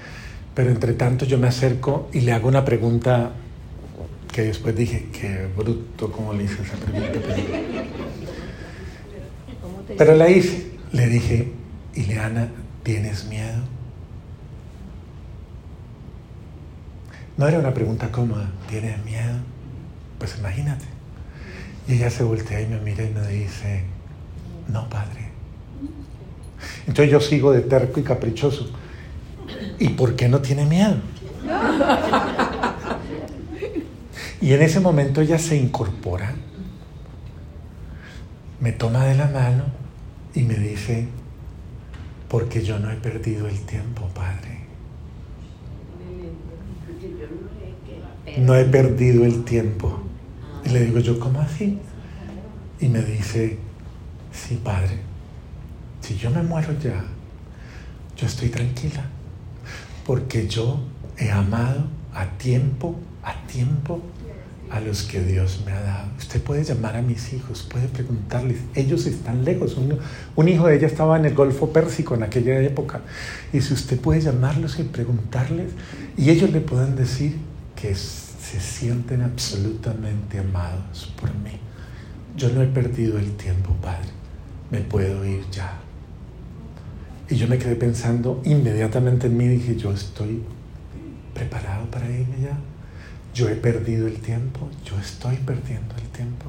[0.55, 3.33] pero entre tanto yo me acerco y le hago una pregunta
[4.33, 7.21] que después dije, qué bruto, ¿cómo le hice esa pregunta?
[9.97, 11.53] Pero la hice, le dije,
[11.95, 12.49] Ileana,
[12.83, 13.59] ¿tienes miedo?
[17.37, 19.39] No era una pregunta cómoda, ¿tienes miedo?
[20.19, 20.85] Pues imagínate.
[21.89, 23.85] Y ella se voltea y me mira y me dice,
[24.69, 25.31] no, padre.
[26.87, 28.71] Entonces yo sigo de terco y caprichoso.
[29.79, 30.97] ¿Y por qué no tiene miedo?
[34.41, 36.35] Y en ese momento ella se incorpora,
[38.61, 39.65] me toma de la mano
[40.35, 41.07] y me dice,
[42.29, 44.63] porque yo no he perdido el tiempo, Padre.
[48.39, 50.01] No he perdido el tiempo.
[50.65, 51.79] Y le digo yo, ¿cómo así?
[52.81, 53.59] Y me dice,
[54.33, 54.99] sí, Padre,
[56.01, 57.05] si yo me muero ya,
[58.17, 59.05] yo estoy tranquila,
[60.07, 60.81] porque yo
[61.19, 64.03] he amado a tiempo, a tiempo
[64.71, 66.09] a los que Dios me ha dado.
[66.19, 69.77] Usted puede llamar a mis hijos, puede preguntarles, ellos están lejos.
[69.77, 69.99] Un,
[70.35, 73.03] un, hijo de ella estaba en el Golfo Pérsico en aquella época.
[73.53, 75.73] Y si usted puede llamarlos y preguntarles,
[76.17, 77.37] y ellos le pueden decir
[77.77, 81.59] que se sienten absolutamente amados por mí.
[82.37, 84.09] Yo no he perdido el tiempo, Padre.
[84.71, 85.79] Me puedo ir ya.
[87.33, 90.43] Y yo me quedé pensando inmediatamente en mí, dije, yo estoy
[91.33, 92.59] preparado para irme ya.
[93.33, 96.45] Yo he perdido el tiempo, yo estoy perdiendo el tiempo.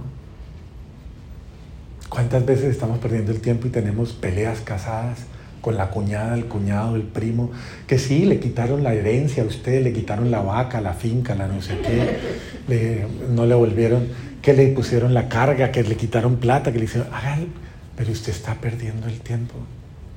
[2.10, 5.20] ¿Cuántas veces estamos perdiendo el tiempo y tenemos peleas casadas
[5.62, 7.52] con la cuñada, el cuñado, el primo?
[7.88, 11.48] Que sí, le quitaron la herencia a usted, le quitaron la vaca, la finca, la
[11.48, 14.10] no sé qué, no le volvieron,
[14.42, 17.48] que le pusieron la carga, que le quitaron plata, que le hicieron, hágalo,
[17.96, 19.56] pero usted está perdiendo el tiempo.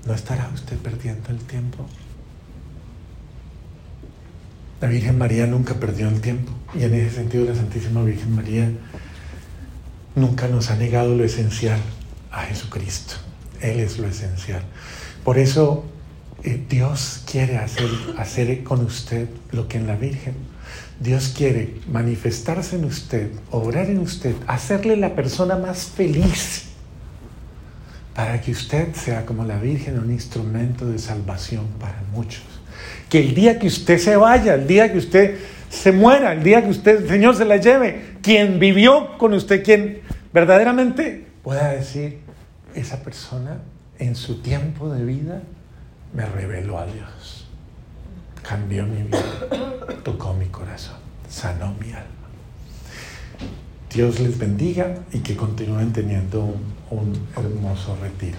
[0.06, 1.84] ¿No estará usted perdiendo el tiempo?
[4.80, 8.70] La Virgen María nunca perdió el tiempo y en ese sentido la Santísima Virgen María
[10.14, 11.80] nunca nos ha negado lo esencial
[12.30, 13.14] a Jesucristo.
[13.60, 14.62] Él es lo esencial.
[15.24, 15.84] Por eso
[16.44, 20.34] eh, Dios quiere hacer, hacer con usted lo que en la Virgen.
[21.00, 26.75] Dios quiere manifestarse en usted, obrar en usted, hacerle la persona más feliz
[28.16, 32.56] para que usted sea como la Virgen un instrumento de salvación para muchos
[33.08, 35.38] que el día que usted se vaya, el día que usted
[35.68, 39.62] se muera, el día que usted, el Señor, se la lleve, quien vivió con usted,
[39.64, 40.00] quien
[40.32, 42.20] verdaderamente pueda decir,
[42.74, 43.58] esa persona
[43.98, 45.42] en su tiempo de vida
[46.12, 47.46] me reveló a Dios,
[48.42, 49.22] cambió mi vida,
[50.04, 50.96] tocó mi corazón,
[51.28, 52.10] sanó mi alma.
[53.92, 58.38] Dios les bendiga y que continúen teniendo un, un hermoso retiro.